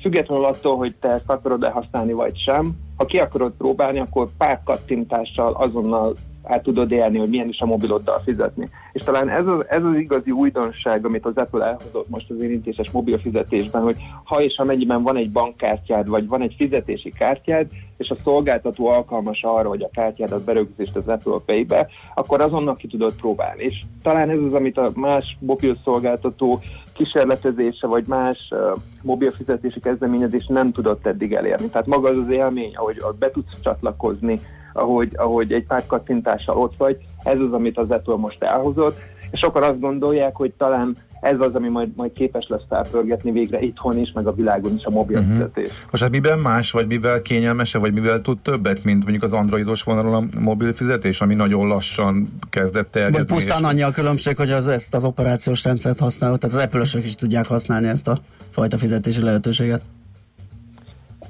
[0.00, 4.60] függetlenül attól, hogy te ezt akarod-e használni vagy sem, ha ki akarod próbálni, akkor pár
[4.64, 8.68] kattintással azonnal át tudod élni, hogy milyen is a mobiloddal fizetni.
[8.92, 12.90] És talán ez az, ez az igazi újdonság, amit az Apple elhozott most az érintéses
[12.90, 17.66] mobil fizetésben, hogy ha és amennyiben van egy bankkártyád, vagy van egy fizetési kártyád,
[17.96, 22.86] és a szolgáltató alkalmas arra, hogy a kártyádat berögzítsd az Apple Pay-be, akkor azonnal ki
[22.86, 23.62] tudod próbálni.
[23.62, 26.60] És talán ez az, amit a más mobil szolgáltató
[26.94, 31.68] kísérletezése, vagy más uh, mobil fizetési kezdeményezés nem tudott eddig elérni.
[31.68, 34.40] Tehát maga az az élmény, ahogy be tudsz csatlakozni,
[34.72, 38.98] ahogy, ahogy egy pár kattintással ott vagy, ez az, amit az Apple most elhozott,
[39.30, 43.60] és sokan azt gondolják, hogy talán ez az, ami majd, majd képes lesz felpörgetni végre
[43.60, 45.32] itthon is, meg a világon is a mobil uh-huh.
[45.32, 45.70] fizetés.
[45.90, 49.82] Most hát miben más, vagy mivel kényelmesebb, vagy mivel tud többet, mint mondjuk az androidos
[49.82, 53.34] vonalon a mobil fizetés, ami nagyon lassan kezdett Vagy terjedni.
[53.34, 57.00] pusztán és- annyi a különbség, hogy az, ezt az operációs rendszert használod, tehát az apple
[57.00, 58.18] is tudják használni ezt a
[58.50, 59.82] fajta fizetési lehetőséget.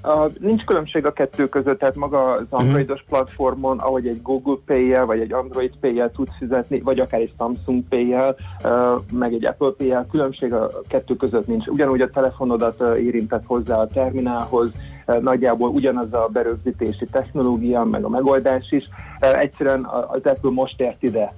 [0.03, 5.07] A, nincs különbség a kettő között, tehát maga az androidos platformon, ahogy egy Google Pay-jel,
[5.07, 8.71] vagy egy Android Pay-jel tudsz fizetni, vagy akár egy Samsung Pay-jel, uh,
[9.11, 11.67] meg egy Apple Pay-jel, különbség a kettő között nincs.
[11.67, 18.05] Ugyanúgy a telefonodat uh, érintett hozzá a terminálhoz, uh, nagyjából ugyanaz a berögzítési technológia, meg
[18.05, 18.89] a megoldás is.
[19.21, 21.35] Uh, egyszerűen az Apple most ért ide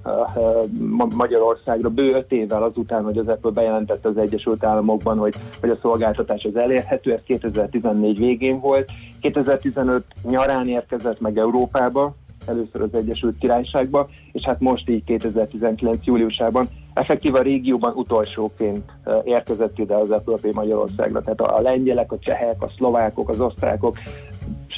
[0.79, 5.71] Ma- Magyarországra bő öt évvel azután, hogy az Apple bejelentette az Egyesült Államokban, hogy, hogy
[5.71, 8.91] a szolgáltatás az elérhető, ez 2014 végén volt.
[9.21, 12.15] 2015 nyarán érkezett meg Európába,
[12.47, 18.91] először az Egyesült Királyságba, és hát most így 2019 júliusában effektív a régióban utolsóként
[19.25, 21.21] érkezett ide az Pay Magyarországra.
[21.21, 23.99] Tehát a, lengyelek, a csehek, a szlovákok, az osztrákok,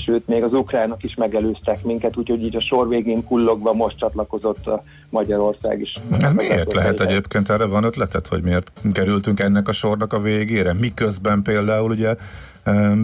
[0.06, 4.66] sőt még az ukránok is megelőztek minket, úgyhogy így a sor végén kullogva most csatlakozott
[4.66, 5.92] a Magyarország is.
[6.20, 7.50] Ez miért lehet egyébként?
[7.50, 10.72] Erre van ötletet, hogy miért kerültünk ennek a sornak a végére?
[10.72, 12.14] Miközben például ugye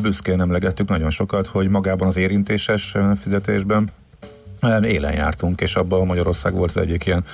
[0.03, 3.91] büszkén emlegettük nagyon sokat, hogy magában az érintéses fizetésben
[4.83, 7.25] élen jártunk, és abban Magyarország volt az egyik ilyen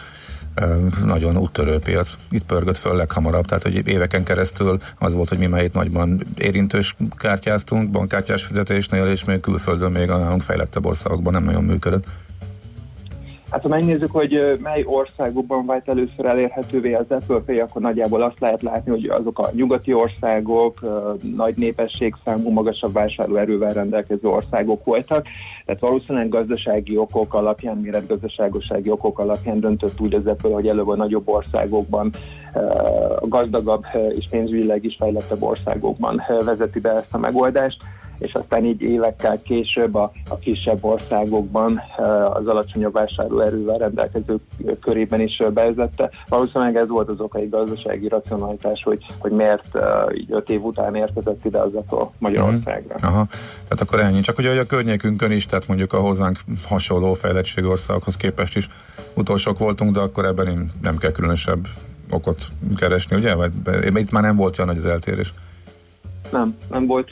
[1.04, 2.14] nagyon úttörő piac.
[2.30, 6.22] Itt pörgött föl leghamarabb, tehát hogy éveken keresztül az volt, hogy mi már itt nagyban
[6.36, 12.04] érintős kártyáztunk, bankkártyás fizetésnél, és még külföldön, még a nálunk fejlettebb országokban nem nagyon működött.
[13.50, 18.40] Hát ha megnézzük, hogy mely országokban vált először elérhetővé az Apple Pay, akkor nagyjából azt
[18.40, 20.80] lehet látni, hogy azok a nyugati országok,
[21.36, 25.26] nagy népességszámú, magasabb vásárlóerővel rendelkező országok voltak.
[25.64, 30.96] Tehát valószínűleg gazdasági okok alapján, méretgazdaságosági okok alapján döntött úgy az Apple, hogy előbb a
[30.96, 32.10] nagyobb országokban,
[33.20, 37.76] gazdagabb és pénzügyileg is fejlettebb országokban vezeti be ezt a megoldást
[38.18, 41.80] és aztán így évekkel később a, a kisebb országokban
[42.32, 44.36] az alacsonyabb vásárlóerővel rendelkező
[44.80, 46.10] körében is bevezette.
[46.28, 49.78] Valószínűleg ez volt az okai gazdasági racionalitás, hogy, hogy miért
[50.14, 52.94] így öt év után érkezett ide az Apple Magyarországra.
[53.00, 53.26] Aha,
[53.68, 54.20] tehát akkor ennyi.
[54.20, 56.38] Csak ugye hogy a környékünkön is, tehát mondjuk a hozzánk
[56.68, 58.68] hasonló fejlettségű országokhoz képest is
[59.14, 61.66] utolsók voltunk, de akkor ebben nem- nem kell különösebb
[62.10, 62.46] okot
[62.76, 63.34] keresni, ugye?
[63.64, 65.32] Be- itt már nem volt olyan nagy az eltérés.
[66.32, 67.08] Nem, nem volt.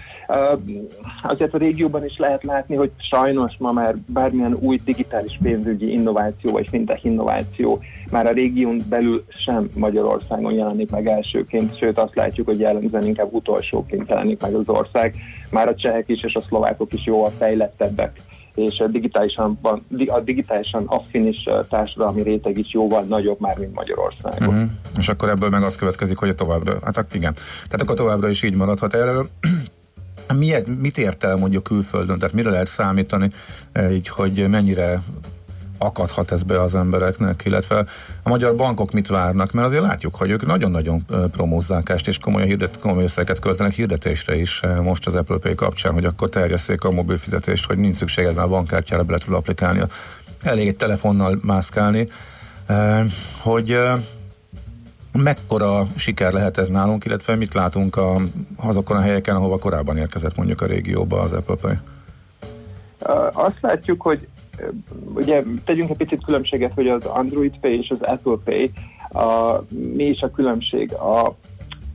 [1.22, 6.52] Azért a régióban is lehet látni, hogy sajnos ma már bármilyen új digitális pénzügyi innováció
[6.52, 12.46] vagy fintech innováció már a régión belül sem Magyarországon jelenik meg elsőként, sőt azt látjuk,
[12.46, 15.14] hogy jellemzően inkább utolsóként jelenik meg az ország.
[15.50, 18.20] Már a csehek is és a szlovákok is jóval fejlettebbek
[18.56, 19.58] és a digitálisan,
[19.88, 24.48] di- a digitálisan affinis társadalmi réteg is jóval nagyobb már, mint Magyarországon.
[24.48, 24.70] Uh-huh.
[24.98, 27.34] És akkor ebből meg az következik, hogy a továbbra, hát igen.
[27.64, 29.28] Tehát akkor továbbra is így maradhat erről.
[30.38, 32.18] Miért, mit ért el mondjuk külföldön?
[32.18, 33.30] Tehát mire lehet számítani,
[33.72, 35.02] eh, így, hogy mennyire
[35.78, 37.84] akadhat ez be az embereknek, illetve
[38.22, 42.18] a magyar bankok mit várnak, mert azért látjuk, hogy ők nagyon-nagyon eh, promózzák ezt, és
[42.18, 46.28] komoly, hirdet, komoly összeget költenek hirdetésre is eh, most az Apple Pay kapcsán, hogy akkor
[46.28, 49.82] terjesszék a mobil fizetést, hogy nincs szükséged már bankkártyára bele tud applikálni,
[50.42, 52.08] elég egy telefonnal mászkálni,
[53.38, 53.78] hogy
[55.16, 58.16] mekkora siker lehet ez nálunk, illetve mit látunk a,
[58.56, 61.74] azokon a helyeken, ahova korábban érkezett mondjuk a régióba az Apple Pay?
[63.32, 64.28] Azt látjuk, hogy
[65.14, 68.70] ugye tegyünk egy picit különbséget, hogy az Android Pay és az Apple Pay,
[69.22, 70.92] a, mi is a különbség?
[70.92, 71.36] A,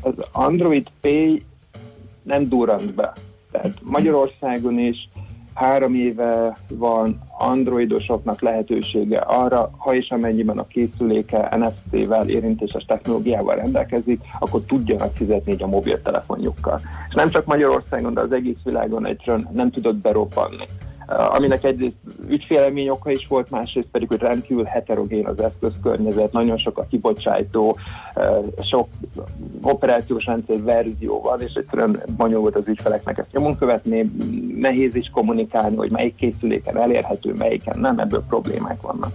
[0.02, 1.44] az Android Pay
[2.24, 3.14] nem durrant be.
[3.52, 5.10] Tehát Magyarországon is
[5.54, 14.22] három éve van androidosoknak lehetősége arra, ha és amennyiben a készüléke NFC-vel, érintéses technológiával rendelkezik,
[14.40, 16.82] akkor tudjanak fizetni így a mobiltelefonjukkal.
[17.08, 20.66] És nem csak Magyarországon, de az egész világon egyszerűen nem tudott berobbanni.
[21.18, 21.96] Aminek egyrészt
[22.28, 27.78] ügyfélelmény oka is volt, másrészt pedig, hogy rendkívül heterogén az eszközkörnyezet, nagyon sok a kibocsátó,
[28.16, 28.88] uh, sok
[29.62, 34.12] operációs rendszer verzió van, és egyszerűen bonyolult az ügyfeleknek ezt nyomon követni,
[34.56, 39.12] nehéz is kommunikálni, hogy melyik készüléken elérhető, melyiken nem, ebből problémák vannak.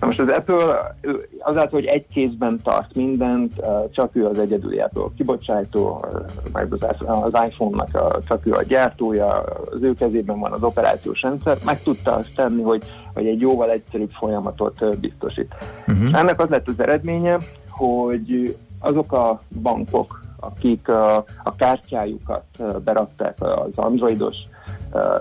[0.00, 0.94] Na most az Apple
[1.38, 3.52] azáltal, hogy egy kézben tart mindent,
[3.90, 6.04] csak ő az egyedüli Apple kibocsátó,
[6.52, 6.72] meg
[7.06, 11.82] az, iPhone-nak a, csak ő a gyártója, az ő kezében van az operációs rendszer, meg
[11.82, 12.82] tudta azt tenni, hogy,
[13.14, 15.54] hogy egy jóval egyszerűbb folyamatot biztosít.
[15.86, 16.18] Uh-huh.
[16.18, 17.38] Ennek az lett az eredménye,
[17.70, 22.44] hogy azok a bankok, akik a, a kártyájukat
[22.84, 24.36] berakták az androidos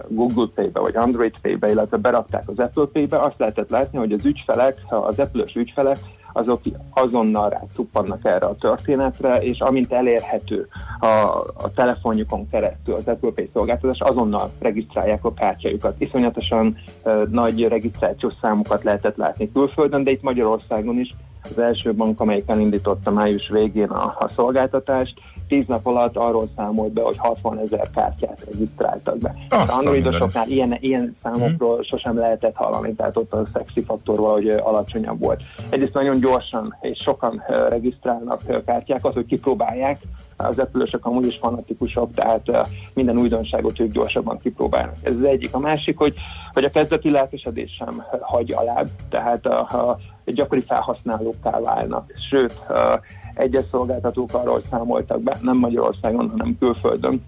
[0.07, 4.25] Google Pay-be vagy Android Pay-be, illetve berakták az Apple Pay-be, azt lehetett látni, hogy az
[4.25, 5.97] ügyfelek, az Apple-ös ügyfelek,
[6.37, 10.67] azok azonnal rátuppannak erre a történetre, és amint elérhető
[10.99, 11.05] a,
[11.53, 16.01] a telefonjukon keresztül az Apple Pay szolgáltatás, azonnal regisztrálják a kártyájukat.
[16.01, 22.19] Iszonyatosan uh, nagy regisztrációs számokat lehetett látni külföldön, de itt Magyarországon is az első bank,
[22.19, 27.59] amelyik elindította május végén a, a szolgáltatást, tíz nap alatt arról számolt be, hogy 60
[27.59, 29.35] ezer kártyát regisztráltak be.
[29.49, 31.83] Azt androidosoknál ilyen, ilyen számokról hmm.
[31.83, 35.41] sosem lehetett hallani, tehát ott a szexi faktor valahogy alacsonyabb volt.
[35.69, 39.99] Egyrészt nagyon gyorsan és sokan regisztrálnak kártyákat, hogy kipróbálják,
[40.37, 44.95] az epülősök amúgy is fanatikusok, tehát minden újdonságot ők gyorsabban kipróbálnak.
[45.01, 45.53] Ez az egyik.
[45.53, 46.13] A másik, hogy,
[46.53, 52.11] hogy a kezdeti lelkesedés sem hagy alább, tehát a, a gyakori felhasználókká válnak.
[52.29, 52.59] Sőt,
[53.35, 57.21] egyes szolgáltatók arról számoltak be, nem Magyarországon, hanem külföldön,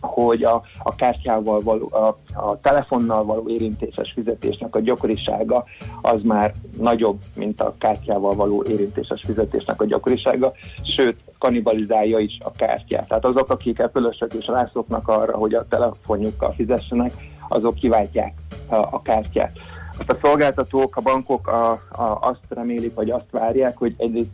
[0.00, 5.64] hogy a, a kártyával való, a, a telefonnal való érintéses fizetésnek a gyakorisága
[6.02, 10.52] az már nagyobb, mint a kártyával való érintéses fizetésnek a gyakorisága,
[10.96, 13.08] sőt, kanibalizálja is a kártyát.
[13.08, 17.12] Tehát azok, akik epölösök és rászoknak arra, hogy a telefonjukkal fizessenek,
[17.48, 18.34] azok kiváltják
[18.68, 19.52] a, a kártyát.
[19.98, 24.30] Azt a szolgáltatók, a bankok a, a, azt remélik, vagy azt várják, hogy egyrészt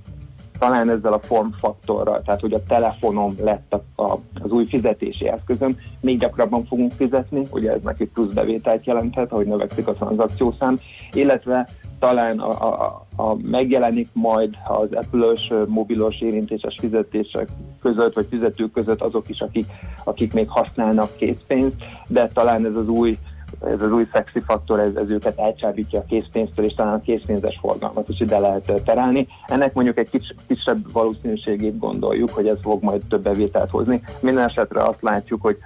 [0.59, 5.77] talán ezzel a formfaktorral, tehát hogy a telefonom lett a, a, az új fizetési eszközöm,
[6.01, 10.79] még gyakrabban fogunk fizetni, ugye ez neki plusz bevételt jelenthet, ahogy növekszik a tranzakciószám,
[11.13, 12.51] illetve talán a,
[12.85, 17.49] a, a megjelenik majd az Apple-ös mobilos érintéses fizetések
[17.83, 19.67] között, vagy fizetők között azok is, akik,
[20.05, 21.77] akik még használnak készpénzt,
[22.09, 23.19] de talán ez az új
[23.61, 27.59] ez az új szexi faktor, ez, ez őket elcsábítja a készpénztől, és talán a készpénzes
[27.61, 29.27] forgalmat is ide lehet terelni.
[29.47, 34.01] Ennek mondjuk egy kis, kisebb valószínűségét gondoljuk, hogy ez fog majd több bevételt hozni.
[34.21, 35.59] Minden esetre azt látjuk, hogy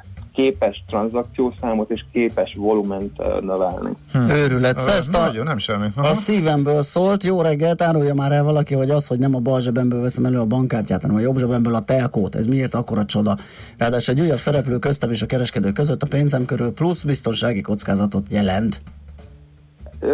[0.43, 3.91] képes tranzakciószámot és képes volument növelni.
[4.13, 4.31] Hm.
[4.31, 4.81] Őrület.
[4.89, 5.87] Ö, Ezt a, Nagyon, nem semmi.
[5.97, 6.15] a Aha.
[6.15, 7.25] szívemből szólt.
[7.25, 10.39] Jó reggelt, árulja már el valaki, hogy az, hogy nem a bal zsebemből veszem elő
[10.39, 12.35] a bankkártyát, hanem a jobb zsebemből a telkót.
[12.35, 13.37] Ez miért akkora csoda?
[13.79, 18.31] Ráadásul egy újabb szereplő köztem és a kereskedő között a pénzem körül plusz biztonsági kockázatot
[18.31, 18.81] jelent.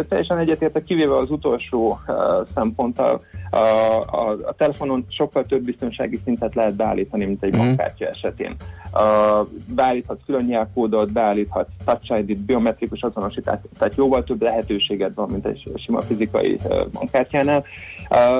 [0.09, 2.15] Teljesen egyetértek, kivéve az utolsó uh,
[2.55, 3.21] szemponttal.
[3.49, 7.59] A, a, a telefonon sokkal több biztonsági szintet lehet beállítani, mint egy Mhm.
[7.65, 8.55] bankkártya esetén.
[8.99, 15.45] Uh, beállíthatsz külön jelkódot, beállíthatsz Touch ID-t, biometrikus azonosítást, tehát jóval több lehetőséged van, mint
[15.45, 17.65] egy sima fizikai uh, bankkártyánál.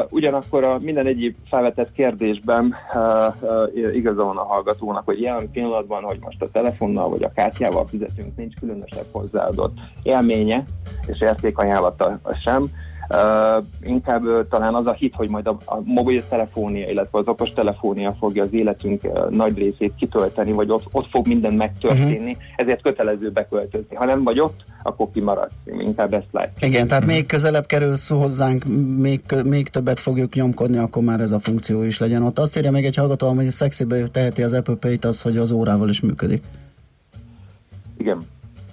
[0.10, 6.18] Ugyanakkor a minden egyéb felvetett kérdésben uh, igaza van a hallgatónak, hogy jelen pillanatban, hogy
[6.22, 10.64] most a telefonnal vagy a kártyával fizetünk, nincs különösebb hozzáadott élménye
[11.08, 12.72] és értékajánlata sem.
[13.10, 18.12] Uh, inkább uh, talán az a hit, hogy majd a, a mobiltelefonia, illetve az okostelefonia
[18.12, 22.44] fogja az életünk uh, nagy részét kitölteni, vagy ott, ott fog minden megtörténni, uh-huh.
[22.56, 23.96] ezért kötelező beköltözni.
[23.96, 25.54] Ha nem vagy ott, akkor kimaradsz.
[25.80, 26.74] Inkább ezt látjuk.
[26.74, 28.64] Igen, tehát még közelebb kerülsz hozzánk,
[28.98, 32.40] még, még többet fogjuk nyomkodni, akkor már ez a funkció is legyen ott.
[32.40, 35.90] Azt írja még egy hallgató, hogy szexibe teheti az Apple Pay-t az, hogy az órával
[35.90, 36.44] is működik.
[37.98, 38.26] Igen.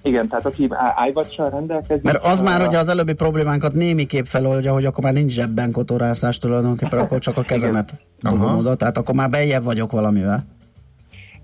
[0.02, 0.68] Igen, tehát aki
[1.08, 2.02] iwatch rendelkezik...
[2.02, 6.38] Mert az már ugye az előbbi problémánkat némiképp feloldja, hogy akkor már nincs zsebben kotorászás
[6.38, 10.44] tulajdonképpen, akkor csak a kezemet dugom oda, tehát akkor már bejebb vagyok valamivel.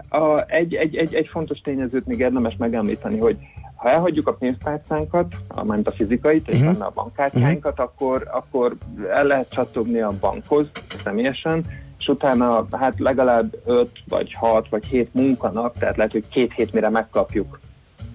[0.09, 3.37] A, egy, egy, egy, egy fontos tényezőt még érdemes megemlíteni, hogy
[3.75, 6.87] ha elhagyjuk a pénztárcánkat, mármint a fizikait, és uh-huh.
[6.87, 7.87] a bankkártyáinkat, uh-huh.
[7.87, 8.77] akkor, akkor
[9.15, 10.67] el lehet csattogni a bankhoz
[11.05, 11.65] személyesen,
[11.99, 16.73] és utána hát legalább 5 vagy 6 vagy 7 munkanap, tehát lehet, hogy két hét
[16.73, 17.61] mire megkapjuk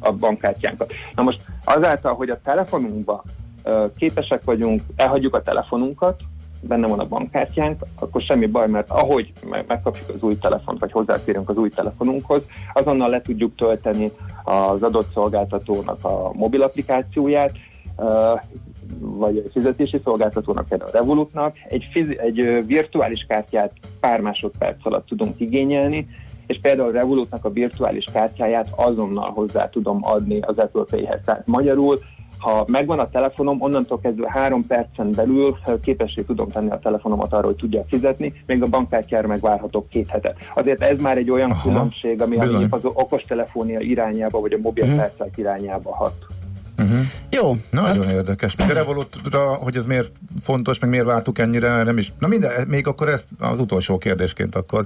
[0.03, 0.93] a bankkártyánkat.
[1.15, 3.23] Na most azáltal, hogy a telefonunkba
[3.97, 6.21] képesek vagyunk, elhagyjuk a telefonunkat,
[6.67, 9.34] benne van a bankkártyánk, akkor semmi baj, mert ahogy
[9.67, 14.11] megkapjuk az új telefont, vagy hozzáférünk az új telefonunkhoz, azonnal le tudjuk tölteni
[14.43, 17.51] az adott szolgáltatónak a mobil applikációját,
[18.99, 25.39] vagy fizetési szolgáltatónak, például a Revolutnak, egy, fizi- egy virtuális kártyát pár másodperc alatt tudunk
[25.39, 26.07] igényelni,
[26.47, 31.19] és például a Revolutnak a virtuális kártyáját azonnal hozzá tudom adni az Apple Pay-hez.
[31.25, 31.99] Tehát magyarul
[32.43, 37.45] ha megvan a telefonom, onnantól kezdve három percen belül képessé tudom tenni a telefonomat arra,
[37.45, 40.37] hogy tudja fizetni, még a bankkártyára megvárhatok két hetet.
[40.55, 42.67] Azért ez már egy olyan Aha, különbség, ami bizony.
[42.69, 45.37] az okostelefonia irányába, vagy a mobilkártyák uh-huh.
[45.37, 46.15] irányába hat.
[46.77, 46.97] Uh-huh.
[47.29, 47.55] Jó.
[47.69, 48.11] Nagyon hát...
[48.11, 48.55] érdekes.
[48.55, 50.11] Még a Revolutra, hogy ez miért
[50.41, 52.13] fontos, meg miért vártuk ennyire, nem is.
[52.19, 54.85] Na minden, még akkor ezt az utolsó kérdésként akkor,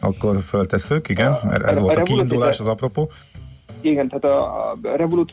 [0.00, 3.10] akkor föltesszük, igen, mert ez a, volt a, a kiindulás, az apropó.
[3.80, 4.70] Igen, tehát a,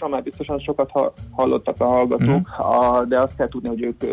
[0.02, 2.65] a már biztosan sokat ha, hallottak a hallgatók, mm.
[2.65, 4.03] a, de azt kell tudni, hogy ők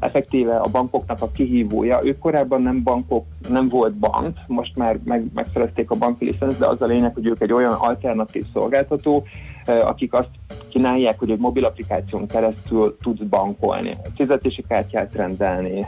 [0.00, 2.00] effektíve a bankoknak a kihívója.
[2.04, 6.66] Ők korábban nem bankok, nem volt bank, most már meg, megszerezték a banki licenc, de
[6.66, 9.24] az a lényeg, hogy ők egy olyan alternatív szolgáltató,
[9.66, 10.30] akik azt
[10.68, 15.86] kínálják, hogy egy mobil applikáción keresztül tudsz bankolni, fizetési kártyát rendelni,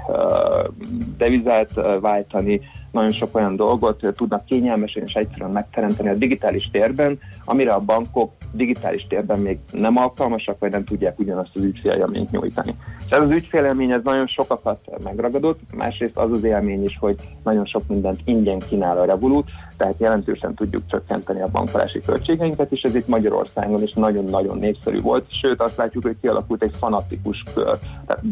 [1.17, 2.61] devizát váltani,
[2.91, 8.33] nagyon sok olyan dolgot tudnak kényelmesen és egyszerűen megteremteni a digitális térben, amire a bankok
[8.53, 12.75] digitális térben még nem alkalmasak, vagy nem tudják ugyanazt az ügyfélélményt nyújtani.
[13.07, 17.65] És ez az ügyfélélmény ez nagyon sokakat megragadott, másrészt az az élmény is, hogy nagyon
[17.65, 22.95] sok mindent ingyen kínál a Revolut, tehát jelentősen tudjuk csökkenteni a bankolási költségeinket, és ez
[22.95, 27.79] itt Magyarországon is nagyon-nagyon népszerű volt, sőt azt látjuk, hogy kialakult egy fanatikus kör.
[28.07, 28.23] Tehát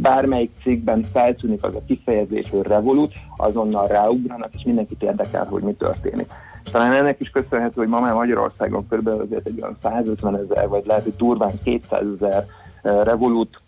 [0.00, 5.72] bármelyik cikkben feltűnik az a kifejezés, hogy Revolut, azonnal ráugranak, és mindenkit érdekel, hogy mi
[5.72, 6.26] történik.
[6.70, 9.08] Talán ennek is köszönhető, hogy ma már Magyarországon kb.
[9.08, 12.46] azért egy olyan 150 ezer, vagy lehet, hogy durván 200 ezer
[12.82, 13.60] eh, Revolut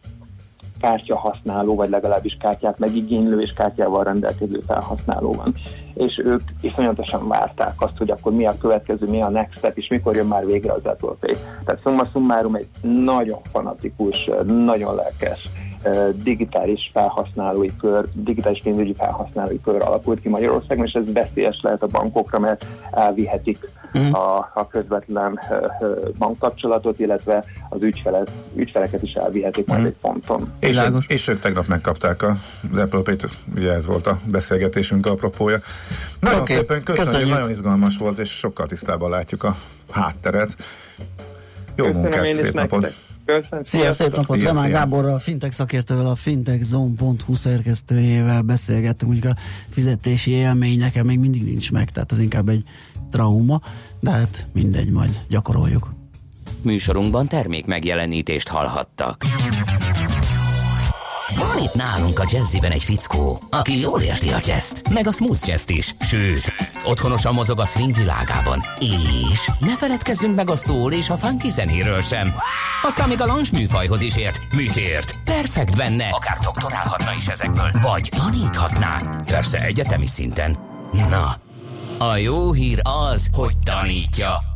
[0.84, 5.54] kártya használó, vagy legalábbis kártyát megigénylő és kártyával rendelkező felhasználó van.
[5.94, 9.88] És ők iszonyatosan várták azt, hogy akkor mi a következő, mi a next step, és
[9.88, 11.36] mikor jön már végre az Apple Pay.
[11.64, 15.48] Tehát summa summarum egy nagyon fanatikus, nagyon lelkes
[16.23, 21.86] digitális felhasználói kör, digitális pénzügyi felhasználói kör alakult ki Magyarországon, és ez veszélyes lehet a
[21.86, 23.59] bankokra, mert elvihetik
[23.98, 24.12] mm.
[24.12, 25.40] a, a közvetlen
[26.19, 29.86] bankkapcsolatot, illetve az ügyfelet, ügyfeleket is elvihetik majd mm.
[29.86, 30.52] egy ponton.
[30.59, 32.36] És, és ők tegnap megkapták a,
[32.73, 35.59] az Apple Pay-t, ugye ez volt a beszélgetésünk apropója.
[36.20, 36.56] Nagyon okay.
[36.56, 39.56] szépen köszönjük, köszönjük, nagyon izgalmas volt, és sokkal tisztában látjuk a
[39.90, 40.56] hátteret.
[41.77, 42.81] Jó Köszönöm munkát, szép napot!
[42.81, 43.14] Nektek.
[43.24, 43.62] Köszönöm.
[43.62, 44.42] Szia, szép napot!
[44.42, 49.40] Lemán Gáborral, a fintech szakértővel, a fintechzone.hu szerkesztőjével beszélgettünk, mondjuk a
[49.70, 52.62] fizetési élmény nekem még mindig nincs meg, tehát az inkább egy
[53.10, 53.60] trauma,
[54.01, 55.94] de hát mindegy, majd gyakoroljuk.
[56.62, 59.24] Műsorunkban termék megjelenítést hallhattak.
[61.55, 65.48] Van itt nálunk a jazziben egy fickó, aki jól érti a jazzt, meg a smooth
[65.48, 66.52] jazzt is, sőt,
[66.85, 68.64] otthonosan mozog a swing világában.
[68.81, 72.35] És ne feledkezzünk meg a szól és a funky zenéről sem.
[72.82, 74.40] Aztán még a lancs műfajhoz is ért.
[74.52, 75.14] Mit ért?
[75.24, 76.09] Perfekt benne.
[76.10, 77.70] Akár doktorálhatna is ezekből.
[77.82, 79.01] Vagy taníthatná.
[79.24, 80.56] Persze egyetemi szinten.
[80.93, 81.36] Na,
[81.98, 84.53] a jó hír az, hogy tanítja.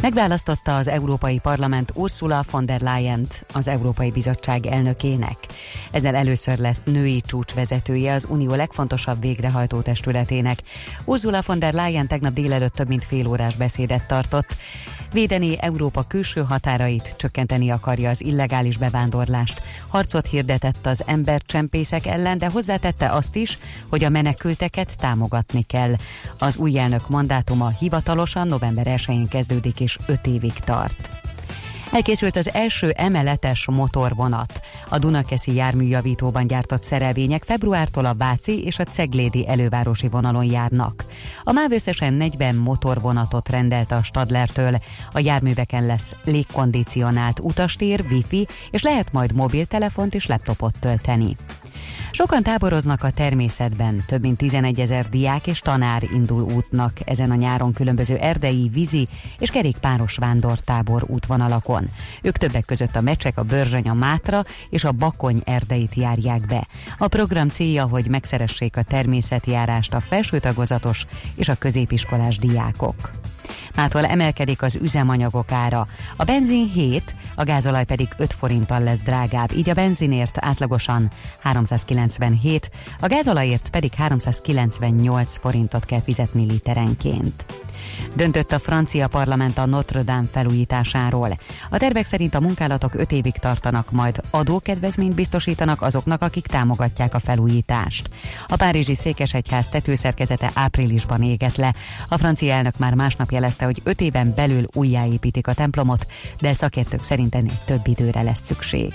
[0.00, 5.36] Megválasztotta az Európai Parlament Ursula von der Leyen-t az Európai Bizottság elnökének.
[5.90, 10.58] Ezzel először lett női csúcsvezetője az Unió legfontosabb végrehajtó testületének.
[11.04, 14.56] Ursula von der Leyen tegnap délelőtt több mint fél órás beszédet tartott.
[15.12, 19.62] Védeni Európa külső határait, csökkenteni akarja az illegális bevándorlást.
[19.88, 23.58] Harcot hirdetett az embercsempészek ellen, de hozzátette azt is,
[23.88, 25.92] hogy a menekülteket támogatni kell.
[26.38, 31.19] Az új elnök mandátuma hivatalosan november 1-én kezdődik és 5 évig tart.
[31.92, 34.60] Elkészült az első emeletes motorvonat.
[34.88, 41.04] A Dunakeszi járműjavítóban gyártott szerelvények februártól a Váci és a Ceglédi elővárosi vonalon járnak.
[41.42, 44.76] A MÁV összesen 40 motorvonatot rendelt a Stadlertől.
[45.12, 51.36] A járműveken lesz légkondicionált utastér, wifi, és lehet majd mobiltelefont és laptopot tölteni.
[52.12, 57.34] Sokan táboroznak a természetben, több mint 11 ezer diák és tanár indul útnak ezen a
[57.34, 59.08] nyáron különböző erdei, vízi
[59.38, 61.88] és kerékpáros vándortábor útvonalakon.
[62.22, 66.66] Ők többek között a Mecsek, a Börzsöny, a Mátra és a Bakony erdeit járják be.
[66.98, 73.10] A program célja, hogy megszeressék a természetjárást a felső tagozatos és a középiskolás diákok.
[73.74, 75.86] Mától emelkedik az üzemanyagok ára.
[76.16, 81.10] A benzin 7, a gázolaj pedig 5 forinttal lesz drágább, így a benzinért átlagosan
[81.40, 82.70] 397,
[83.00, 87.44] a gázolajért pedig 398 forintot kell fizetni literenként.
[88.14, 91.38] Döntött a francia parlament a Notre Dame felújításáról.
[91.70, 97.20] A tervek szerint a munkálatok 5 évig tartanak, majd adókedvezményt biztosítanak azoknak, akik támogatják a
[97.20, 98.10] felújítást.
[98.48, 101.74] A Párizsi Székesegyház tetőszerkezete áprilisban égett le.
[102.08, 106.06] A francia elnök már másnap jelezte, hogy 5 éven belül újjáépítik a templomot,
[106.40, 108.92] de szakértők szerint ennél több időre lesz szükség.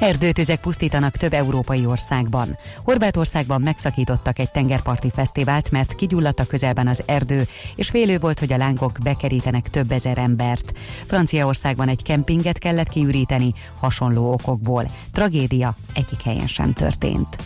[0.00, 2.58] Erdőtüzek pusztítanak több európai országban.
[2.84, 8.52] Horvátországban megszakítottak egy tengerparti fesztivált, mert kigyulladt a közelben az erdő, és félő volt, hogy
[8.52, 10.72] a lángok bekerítenek több ezer embert.
[11.06, 14.90] Franciaországban egy kempinget kellett kiüríteni hasonló okokból.
[15.12, 17.36] Tragédia egyik helyen sem történt.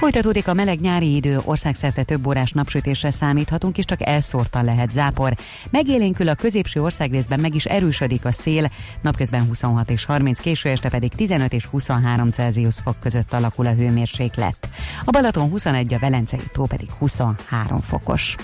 [0.00, 5.36] Folytatódik a meleg nyári idő, országszerte több órás napsütésre számíthatunk, és csak elszórtan lehet zápor.
[5.70, 8.70] Megélénkül a középső országrészben meg is erősödik a szél,
[9.02, 13.72] napközben 26 és 30, késő este pedig 15 és 23 Celsius fok között alakul a
[13.72, 14.68] hőmérséklet.
[15.04, 18.36] A Balaton 21, a Velencei tó pedig 23 fokos.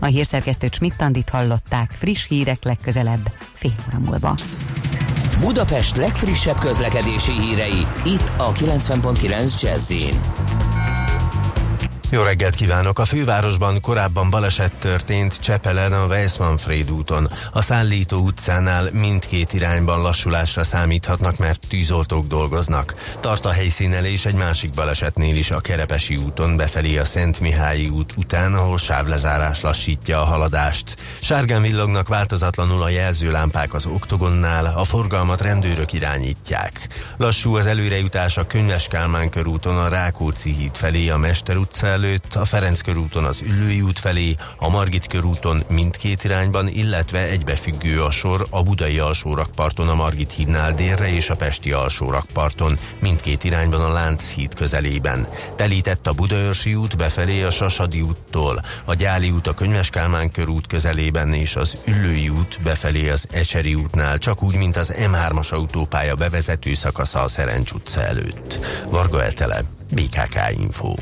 [0.00, 4.38] A hírszerkesztő Csmittandit hallották, friss hírek legközelebb, fél óra múlva.
[5.40, 9.92] Budapest legfrissebb közlekedési hírei, itt a 90.9 jazz
[12.12, 12.98] jó reggelt kívánok!
[12.98, 17.30] A fővárosban korábban baleset történt Csepelen a Weissmanfréd úton.
[17.52, 22.94] A Szállító utcánál mindkét irányban lassulásra számíthatnak, mert tűzoltók dolgoznak.
[23.20, 28.14] Tart a helyszínelés egy másik balesetnél is a Kerepesi úton befelé a Szent Mihályi út
[28.16, 30.96] után, ahol sávlezárás lassítja a haladást.
[31.20, 36.88] Sárgán villognak változatlanul a jelzőlámpák az oktogonnál, a forgalmat rendőrök irányítják.
[37.16, 42.34] Lassú az előrejutás a Könyves Kálmán körúton a Rákóczi híd felé a Mester utca előtt,
[42.34, 48.10] a Ferenc körúton az Üllői út felé, a Margit körúton mindkét irányban, illetve egybefüggő a
[48.10, 53.92] sor a Budai alsórakparton a Margit hídnál délre és a Pesti alsórakparton, mindkét irányban a
[53.92, 55.28] Lánchíd közelében.
[55.56, 60.66] Telített a Budaörsi út befelé a Sasadi úttól, a Gyáli út a Könyves Kálmán körút
[60.66, 66.14] közelében és az Üllői út befelé az Ecseri útnál, csak úgy, mint az M3-as autópálya
[66.14, 68.66] bevezető szakasza a Szerencs utca előtt.
[68.88, 70.94] Varga Etele, BKK Info.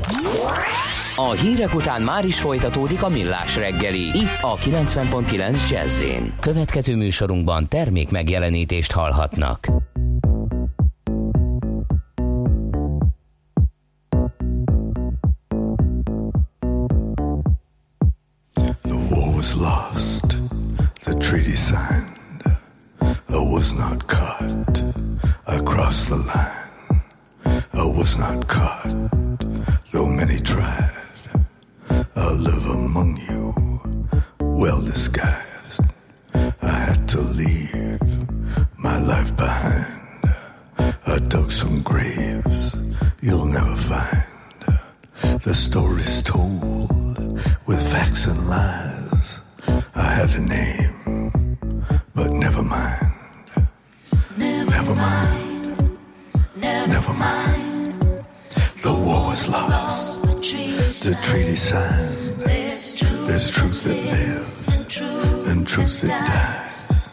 [1.29, 6.03] A hírek után már is folytatódik a millás reggeli, itt a 90.9 jazz
[6.39, 9.67] Következő műsorunkban termék megjelenítést hallhatnak.
[18.81, 20.41] The war was lost,
[21.03, 22.09] the treaty signed.
[23.29, 24.83] I was not caught
[25.45, 27.03] across the line.
[27.73, 28.93] I was not caught,
[29.91, 30.90] though many tried.
[32.15, 33.53] I live among you,
[34.39, 35.81] well disguised.
[36.33, 38.01] I had to leave
[38.77, 40.35] my life behind.
[41.07, 42.75] I dug some graves
[43.21, 44.25] you'll never find.
[45.41, 49.39] The story's told with facts and lies.
[49.95, 51.31] I had a name,
[52.15, 53.13] but never mind.
[54.37, 55.97] Never mind.
[56.55, 58.25] Never mind.
[58.83, 60.20] The war was lost.
[60.41, 62.37] The treaty signed.
[63.27, 67.09] There's truth that lives and truth that dies.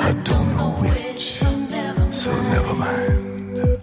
[0.00, 1.50] I don't know which, so
[2.42, 3.80] never mind.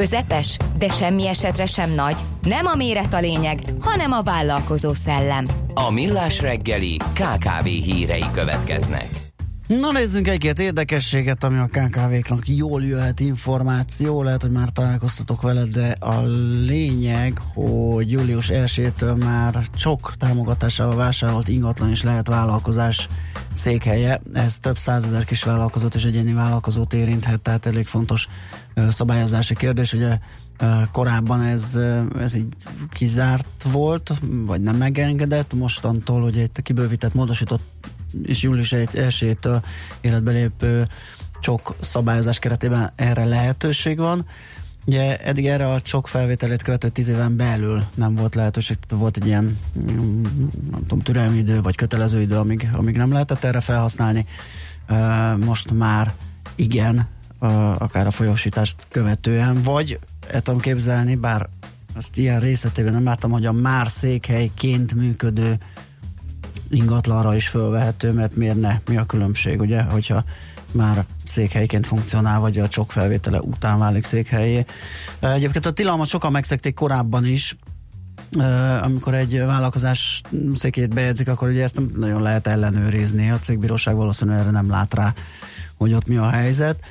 [0.00, 2.16] Közepes, de semmi esetre sem nagy.
[2.42, 5.48] Nem a méret a lényeg, hanem a vállalkozó szellem.
[5.74, 9.19] A Millás reggeli KKV hírei következnek.
[9.78, 15.64] Na nézzünk egy-két érdekességet, ami a KKV-knak jól jöhet információ, lehet, hogy már találkoztatok vele,
[15.64, 16.22] de a
[16.66, 23.08] lényeg, hogy július 1-től már csok támogatásával vásárolt ingatlan is lehet vállalkozás
[23.52, 24.20] székhelye.
[24.32, 28.28] Ez több százezer kis vállalkozót és egyéni vállalkozót érinthet, tehát elég fontos
[28.90, 29.92] szabályozási kérdés.
[29.92, 30.18] Ugye
[30.92, 31.78] korábban ez,
[32.18, 32.46] ez így
[32.90, 34.12] kizárt volt,
[34.46, 37.62] vagy nem megengedett, mostantól ugye egy kibővített, módosított
[38.22, 39.62] és július 1-től
[40.00, 40.86] életbe lépő
[41.40, 44.26] csok szabályozás keretében erre lehetőség van.
[44.84, 49.26] Ugye eddig erre a csok felvételét követő tíz éven belül nem volt lehetőség, volt egy
[49.26, 50.22] ilyen mm,
[50.70, 54.26] nem tudom, türelmi idő, vagy kötelező idő, amíg, amíg nem lehetett erre felhasználni.
[55.36, 56.14] Most már
[56.54, 57.08] igen,
[57.78, 59.98] akár a folyósítást követően, vagy
[60.30, 61.48] el tudom képzelni, bár
[61.94, 65.58] azt ilyen részletében nem láttam, hogy a már székhelyként működő
[66.70, 68.80] ingatlanra is fölvehető, mert miért ne?
[68.88, 70.24] Mi a különbség, ugye, hogyha
[70.72, 74.64] már székhelyként funkcionál, vagy a csok felvétele után válik székhelyé.
[75.20, 77.56] Egyébként a tilalmat sokan megszekték korábban is,
[78.82, 80.22] amikor egy vállalkozás
[80.54, 83.30] székét bejegyzik, akkor ugye ezt nem nagyon lehet ellenőrizni.
[83.30, 85.14] A cégbíróság valószínűleg erre nem lát rá,
[85.76, 86.84] hogy ott mi a helyzet.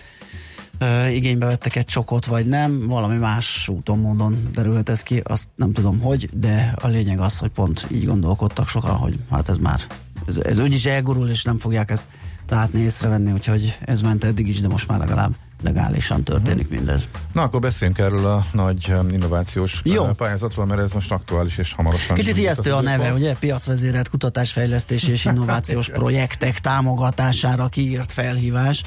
[1.11, 5.73] Igénybe vettek egy csokot, vagy nem, valami más úton, módon derülhet ez ki, azt nem
[5.73, 9.81] tudom hogy, de a lényeg az, hogy pont így gondolkodtak sokan, hogy hát ez már,
[10.27, 12.07] ez, ez úgyis elgurul, és nem fogják ezt
[12.49, 17.09] látni, észrevenni, úgyhogy ez ment eddig is, de most már legalább legálisan történik mindez.
[17.33, 20.03] Na, akkor beszéljünk erről a nagy um, innovációs Jó.
[20.03, 22.15] uh, pályázatról, mert ez most aktuális és hamarosan.
[22.15, 23.35] Kicsit ijesztő a neve, ugye?
[23.35, 28.83] Piacvezérelt kutatásfejlesztési és innovációs projektek támogatására kiírt felhívás,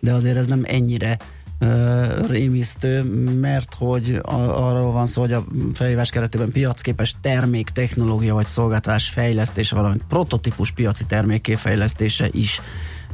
[0.00, 1.18] de azért ez nem ennyire
[1.60, 3.02] uh, rémisztő,
[3.40, 4.34] mert hogy a,
[4.66, 5.44] arról van szó, hogy a
[5.74, 12.60] felhívás keretében piacképes termék, technológia vagy szolgáltatás fejlesztése, valamint prototípus piaci termékké fejlesztése is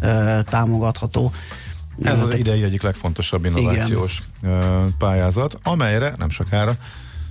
[0.03, 1.33] uh, támogatható.
[2.03, 6.77] Ez az idei egyik legfontosabb innovációs ö, pályázat, amelyre nem sokára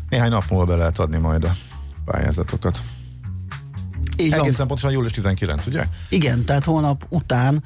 [0.09, 1.51] néhány nap múlva be lehet adni majd a
[2.05, 2.81] pályázatokat.
[4.17, 4.39] Így van.
[4.39, 5.85] Egészen pontosan július 19, ugye?
[6.09, 7.63] Igen, tehát holnap után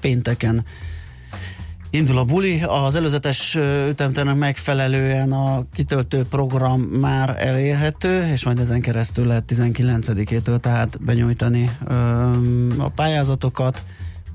[0.00, 0.64] pénteken
[1.90, 2.62] indul a buli.
[2.62, 3.58] Az előzetes
[3.88, 11.70] ütemtervnek megfelelően a kitöltő program már elérhető, és majd ezen keresztül lehet 19-től tehát benyújtani
[11.86, 11.94] ö,
[12.78, 13.82] a pályázatokat.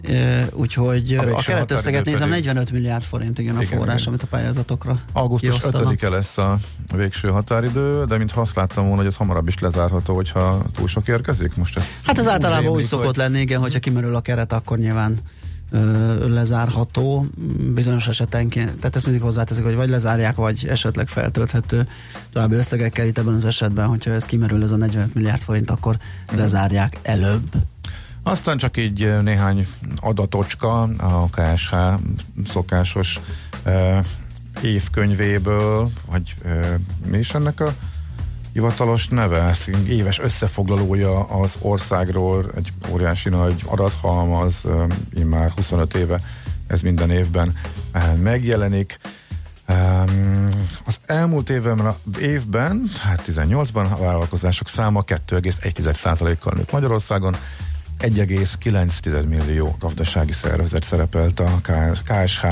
[0.04, 3.96] Ö, úgyhogy A a, a keretösszeget nézem, pedig- 45 milliárd forint, igen, a Igen, forrás,
[4.02, 4.08] igen.
[4.08, 5.94] amit a pályázatokra Augusztus kiosztanak.
[6.00, 6.58] 5-e lesz a
[6.96, 11.08] végső határidő, de mintha azt láttam volna, hogy ez hamarabb is lezárható, hogyha túl sok
[11.08, 11.56] érkezik.
[11.56, 14.78] Most ez Hát ez általában úgy szokott hogy- lenni, igen, hogyha kimerül a keret, akkor
[14.78, 15.18] nyilván
[16.28, 17.26] lezárható
[17.74, 18.76] bizonyos esetenként.
[18.76, 21.88] Tehát ezt mindig hozzáteszik, hogy vagy lezárják, vagy esetleg feltölthető
[22.34, 23.06] további összegekkel.
[23.06, 25.98] Itt ebben az esetben, hogyha ez kimerül ez a 45 milliárd forint, akkor
[26.32, 27.50] lezárják előbb.
[28.24, 29.68] Aztán csak így néhány
[30.00, 31.76] adatocska a KSH
[32.46, 33.20] szokásos
[34.62, 36.36] évkönyvéből, vagy
[37.06, 37.74] mi is ennek a
[38.54, 39.56] hivatalos neve?
[39.88, 46.22] Éves összefoglalója az országról, egy óriási nagy adathalmaz, eh, immár 25 éve
[46.72, 47.54] ez minden évben
[48.22, 49.00] megjelenik.
[50.86, 57.36] Az elmúlt évben, évben, hát 18-ban a vállalkozások száma 2,1%-kal nőtt Magyarországon,
[58.00, 61.62] 1,9 millió gazdasági szervezet szerepelt a
[62.04, 62.46] KSH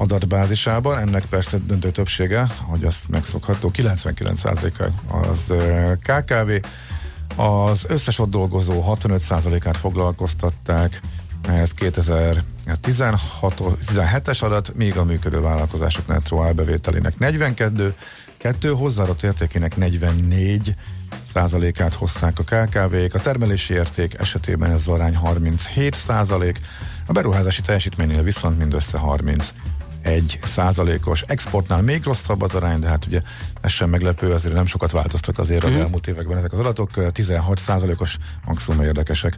[0.00, 5.52] adatbázisában, ennek persze döntő többsége, hogy azt megszokható, 99%-a az
[6.02, 6.50] KKV,
[7.40, 11.00] az összes ott dolgozó 65%-át foglalkoztatták,
[11.48, 17.94] ez 2017-es adat, míg a működő vállalkozások nettó bevételének 42,
[18.36, 20.74] kettő hozzáadott értékének 44
[21.32, 26.60] százalékát hozták a KKV-k, a termelési érték esetében ez az arány 37 százalék,
[27.06, 29.54] a beruházási teljesítménynél viszont mindössze 30 egy
[30.44, 31.22] százalékos.
[31.26, 33.22] Exportnál még rosszabb az arány, de hát ugye
[33.60, 37.12] ez sem meglepő, azért nem sokat változtak azért az elmúlt években ezek az adatok.
[37.12, 39.36] 16 százalékos maximum érdekesek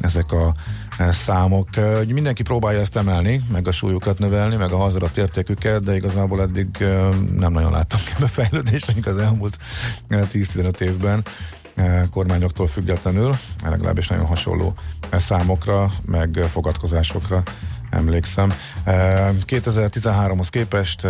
[0.00, 0.54] ezek a
[0.98, 1.76] e, számok.
[1.76, 6.40] E, Mindenki próbálja ezt emelni, meg a súlyukat növelni, meg a hazadat értéküket, de igazából
[6.40, 9.56] eddig e, nem nagyon láttunk ebbe fejlődést, az elmúlt
[10.08, 11.22] e, 10-15 évben
[11.74, 14.74] e, kormányoktól függetlenül, legalábbis nagyon hasonló
[15.10, 17.42] e, számokra, meg e, fogadkozásokra
[17.94, 18.54] emlékszem.
[18.84, 21.06] E, 2013-hoz képest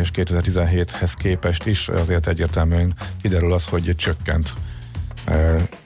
[0.00, 4.52] és 2017-hez képest is azért egyértelműen kiderül az, hogy csökkent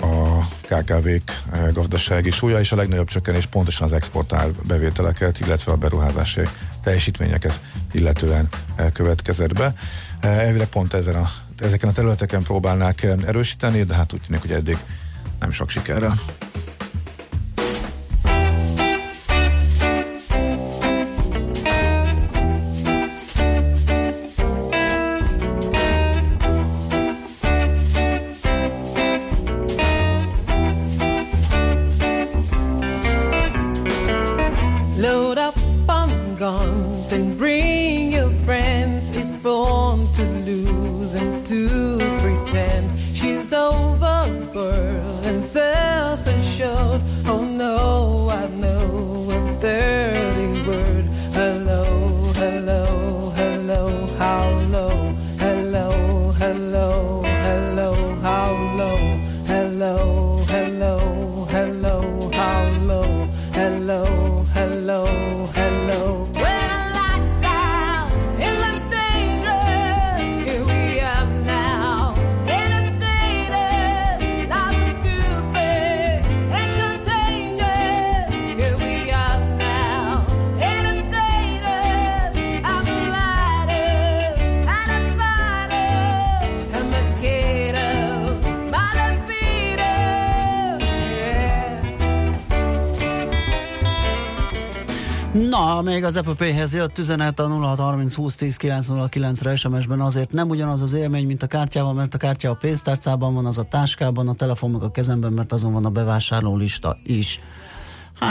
[0.00, 1.42] a KKV-k
[1.72, 6.40] gazdasági súlya, és a legnagyobb csökkenés pontosan az exportál bevételeket, illetve a beruházási
[6.82, 7.60] teljesítményeket
[7.92, 8.48] illetően
[8.92, 9.74] következett be.
[10.20, 11.28] Elvileg pont ezen a,
[11.58, 14.78] ezeken a területeken próbálnák erősíteni, de hát úgy tűnik, hogy eddig
[15.40, 16.14] nem sok sikerrel.
[96.22, 101.42] Pay-hez jött üzenet a 0630 20 10 909-re SMS-ben azért nem ugyanaz az élmény, mint
[101.42, 104.90] a kártyával, mert a kártya a pénztárcában van, az a táskában, a telefon meg a
[104.90, 107.40] kezemben, mert azon van a bevásárló lista is.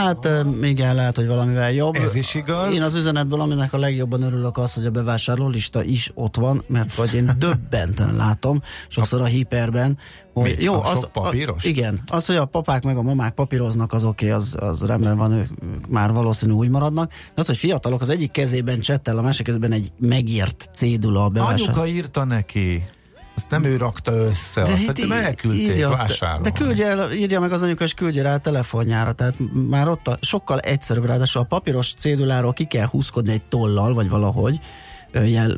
[0.08, 0.28] Hát
[0.62, 1.94] igen, lehet, hogy valamivel jobb.
[1.94, 2.74] Ez is igaz.
[2.74, 6.62] Én az üzenetből, aminek a legjobban örülök az, hogy a bevásárló lista is ott van,
[6.66, 9.98] mert vagy én döbbenten látom, sokszor a hiperben,
[10.32, 10.66] hogy Mi?
[10.66, 11.64] A sok papíros?
[11.64, 15.16] A, igen, az, hogy a papák meg a mamák papíroznak, az oké, az, az rendben
[15.16, 15.48] van, ők
[15.88, 17.10] már valószínű úgy maradnak.
[17.10, 21.28] De az, hogy fiatalok az egyik kezében csettel, a másik kezében egy megírt cédula a
[21.28, 21.64] bevásárló.
[21.64, 22.84] Anyuka írta neki.
[23.38, 26.42] Azt nem ő rakta össze, azt itt hát elküldték írja, vásárolni.
[26.42, 29.12] De küldje el, írja meg az anyuka, és küldje rá a telefonjára.
[29.12, 29.34] Tehát
[29.68, 34.08] már ott a, sokkal egyszerűbb, ráadásul a papíros céduláról ki kell húzkodni egy tollal, vagy
[34.08, 34.58] valahogy
[35.24, 35.56] jel,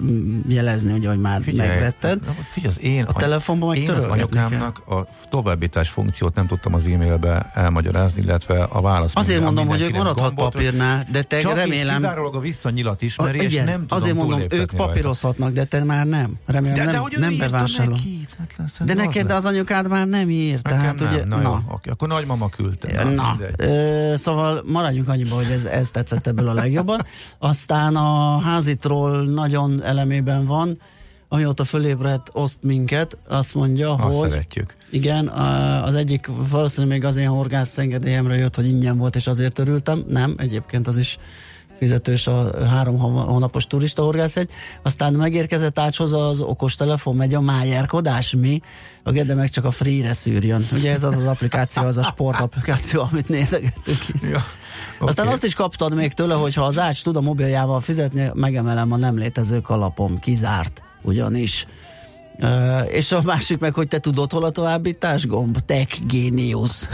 [0.48, 2.20] jelezni, ugye, hogy már Figyelj, megvetted.
[2.52, 6.86] Figyelj, az én, A telefonban meg én az anyukámnak a továbbítás funkciót nem tudtam az
[6.86, 9.12] e-mailbe elmagyarázni, illetve a válasz.
[9.14, 11.86] Azért mondom, hogy ők maradhat papírnál, de te Csak remélem...
[11.88, 15.64] és kizárólag a visszanyilat A, ismeri, és igen, nem tudom azért mondom, ők papírozhatnak, de
[15.64, 16.38] te már nem.
[16.46, 17.92] Remélem De- de nem, hogy ő nem bevásárol.
[17.94, 19.44] neki, hát lesz, de az neked, de lesz.
[19.44, 20.60] az anyukád már nem ír.
[20.60, 23.04] Tehát nem, ugye, na, na, jó, oké, akkor nagymama küldte.
[23.04, 27.06] Na, ö, szóval maradjunk annyiba, hogy ez, ez tetszett ebből a legjobban.
[27.38, 30.78] Aztán a házitról nagyon elemében van,
[31.28, 34.74] amióta fölébredt, oszt minket, azt mondja, Azt hogy szeretjük.
[34.90, 35.28] igen,
[35.84, 40.04] az egyik valószínűleg még az én horgász engedélyemre jött, hogy ingyen volt, és azért örültem.
[40.08, 41.18] Nem, egyébként az is
[41.80, 44.50] fizetős a három hó- hónapos turista horgászegy.
[44.82, 48.60] Aztán megérkezett ácshoz az okos telefon, megy a májárkodás, mi?
[49.04, 50.66] A Gede meg csak a free-re szűrjön.
[50.72, 54.20] Ugye ez az az applikáció, az a sport applikáció, amit nézegettünk is.
[54.22, 54.44] Ja,
[54.98, 55.34] Aztán oké.
[55.34, 58.96] azt is kaptad még tőle, hogy ha az ács tud a mobiljával fizetni, megemelem a
[58.96, 60.18] nem létező kalapom.
[60.18, 61.66] Kizárt, ugyanis.
[62.42, 65.58] Uh, és a másik meg, hogy te tudod, hol a továbbítás gomb?
[65.58, 66.88] Tech Genius.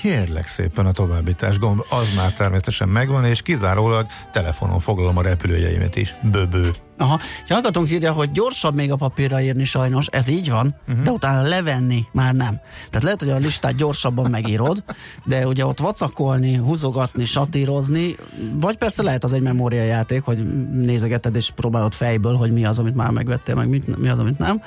[0.00, 5.96] Kérlek szépen a továbbítás gomb, az már természetesen megvan, és kizárólag telefonon foglalom a repülőjeimet
[5.96, 6.14] is.
[6.22, 6.70] Böbő.
[6.98, 11.04] Aha, hallgatónk írja, hogy gyorsabb még a papírra írni sajnos, ez így van, uh-huh.
[11.04, 12.60] de utána levenni már nem.
[12.90, 14.84] Tehát lehet, hogy a listát gyorsabban megírod,
[15.24, 18.16] de ugye ott vacakolni, húzogatni, satírozni,
[18.52, 22.94] vagy persze lehet az egy memóriajáték, hogy nézegeted és próbálod fejből, hogy mi az, amit
[22.94, 24.62] már megvettél, meg mit, mi az, amit nem.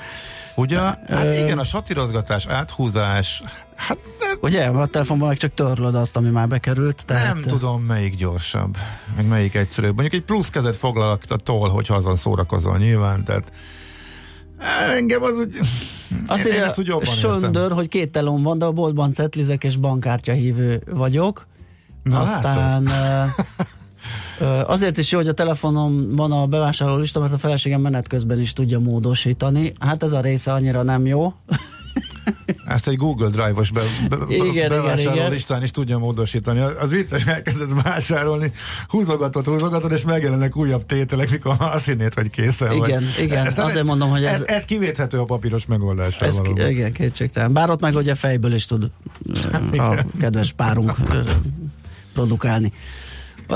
[0.58, 0.78] Ugye?
[0.78, 3.42] Hát igen, a satírozgatás, áthúzás,
[3.74, 3.98] hát
[4.40, 7.06] Ugye, a telefonban meg csak törlöd azt, ami már bekerült.
[7.06, 8.76] Tehát, nem tudom melyik gyorsabb,
[9.16, 9.94] meg melyik egyszerűbb.
[9.94, 13.52] Mondjuk egy plusz kezet foglalak a toll, hogyha azon szórakozol nyilván, tehát
[14.96, 15.58] engem az úgy...
[16.26, 17.30] Azt én, írja úgy jobban értem.
[17.30, 21.46] Söndör, hogy két telom van, de a boltban cetlizek és bankkártya hívő vagyok.
[22.02, 23.24] Na, Aztán ö,
[24.66, 28.40] azért is jó, hogy a telefonon van a bevásárló lista, mert a feleségem menet közben
[28.40, 29.72] is tudja módosítani.
[29.78, 31.32] Hát ez a része annyira nem jó.
[32.66, 35.30] Ezt egy Google Drive-os be, be, Igen, igen, bevásárló igen.
[35.30, 36.60] listán is tudja módosítani.
[36.60, 38.52] Az vicces, elkezdett vásárolni,
[38.88, 42.88] húzogatod, húzogatod, és megjelennek újabb tételek, mikor azt hinnéd, hogy készen vagy.
[42.88, 44.46] Igen, igen, azért mondom, hogy ez- ez...
[44.56, 46.68] Ez kivéthető a papíros megoldással Ez, valóban.
[46.70, 47.52] igen, kétségtelen.
[47.52, 48.90] Bár ott meg ugye fejből is tud
[49.72, 50.94] a kedves párunk
[52.14, 52.72] produkálni.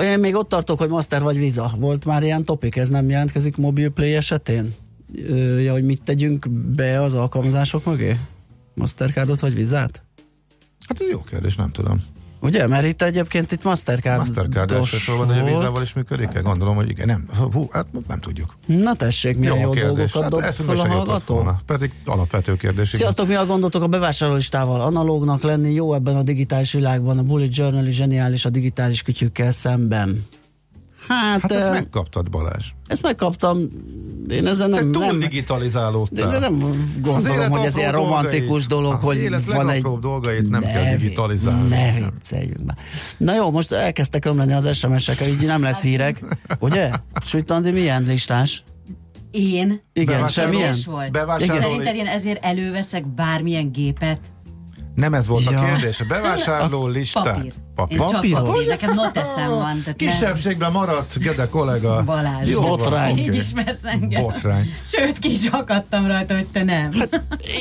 [0.01, 1.73] Én még ott tartok, hogy Master vagy Visa.
[1.79, 4.75] Volt már ilyen topik, ez nem jelentkezik mobil play esetén?
[5.59, 8.19] Ja, hogy mit tegyünk be az alkalmazások mögé?
[8.75, 10.03] Mastercardot vagy Vizát?
[10.87, 11.97] Hát ez jó kérdés, nem tudom.
[12.43, 12.67] Ugye?
[12.67, 14.19] Mert itt egyébként itt Mastercard.
[14.19, 17.07] Mastercard elsősorban, de a vízával is működik Gondolom, hogy igen.
[17.07, 18.57] Nem, hú, hát nem tudjuk.
[18.67, 21.35] Na tessék, milyen jó, jó dolgokat Hát dob fel a hallgató.
[21.35, 21.61] volna.
[21.67, 22.89] Pedig alapvető kérdés.
[22.89, 23.01] igen.
[23.01, 24.81] Sziasztok, mi a gondotok a bevásárlólistával?
[24.81, 29.53] Analógnak lenni jó ebben a digitális világban, a bullet journal is zseniális a digitális kütyükkel
[29.53, 30.27] szemben.
[31.09, 32.67] Hát, Hát ezt eh, megkaptad, Balázs.
[32.87, 33.59] ezt megkaptam,
[34.29, 36.27] én Te nem, túl nem, digitalizálódtál.
[36.27, 36.59] de, de nem
[37.03, 39.83] gondolom, hogy ez ilyen romantikus dolgait- dolog, az hogy élet van egy...
[39.83, 41.69] dolgait nem kell vi- digitalizálni.
[41.69, 42.77] Ne vicceljünk már.
[43.17, 46.25] Na jó, most elkezdtek ömleni az SMS-ek, így nem lesz hírek,
[46.59, 46.91] ugye?
[47.25, 48.65] Sütandi milyen listás?
[49.31, 49.83] Én?
[49.93, 50.75] Igen, semmilyen?
[50.85, 51.13] Volt.
[51.13, 54.21] Bevásárló- Szerinted én ezért előveszek bármilyen gépet?
[54.95, 55.61] Nem ez volt Ja.
[55.61, 56.01] a kérdés.
[56.01, 57.23] A bevásárló listán.
[57.25, 57.53] Papír.
[57.75, 57.99] Papír.
[58.01, 58.41] Én csak Papíros?
[58.49, 58.67] papír.
[58.67, 59.81] Nekem noteszem van.
[59.83, 62.03] Tehát Kisebbségben maradt Gede kollega.
[62.05, 62.49] Balázs.
[62.49, 63.19] Jó, Botrány.
[63.19, 64.23] Így ismersz engem.
[64.23, 64.75] Botrány.
[64.93, 66.93] Sőt, ki is akadtam rajta, hogy te nem.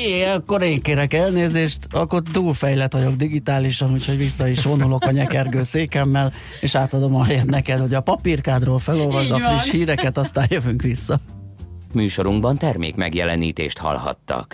[0.04, 5.62] É, akkor én kérek elnézést, akkor túlfejlett vagyok digitálisan, úgyhogy vissza is vonulok a nyekergő
[5.62, 10.82] székemmel, és átadom a helyet neked, hogy a papírkádról felolvasd a friss híreket, aztán jövünk
[10.82, 11.18] vissza.
[11.92, 14.50] Műsorunkban termék megjelenítést hallhattak.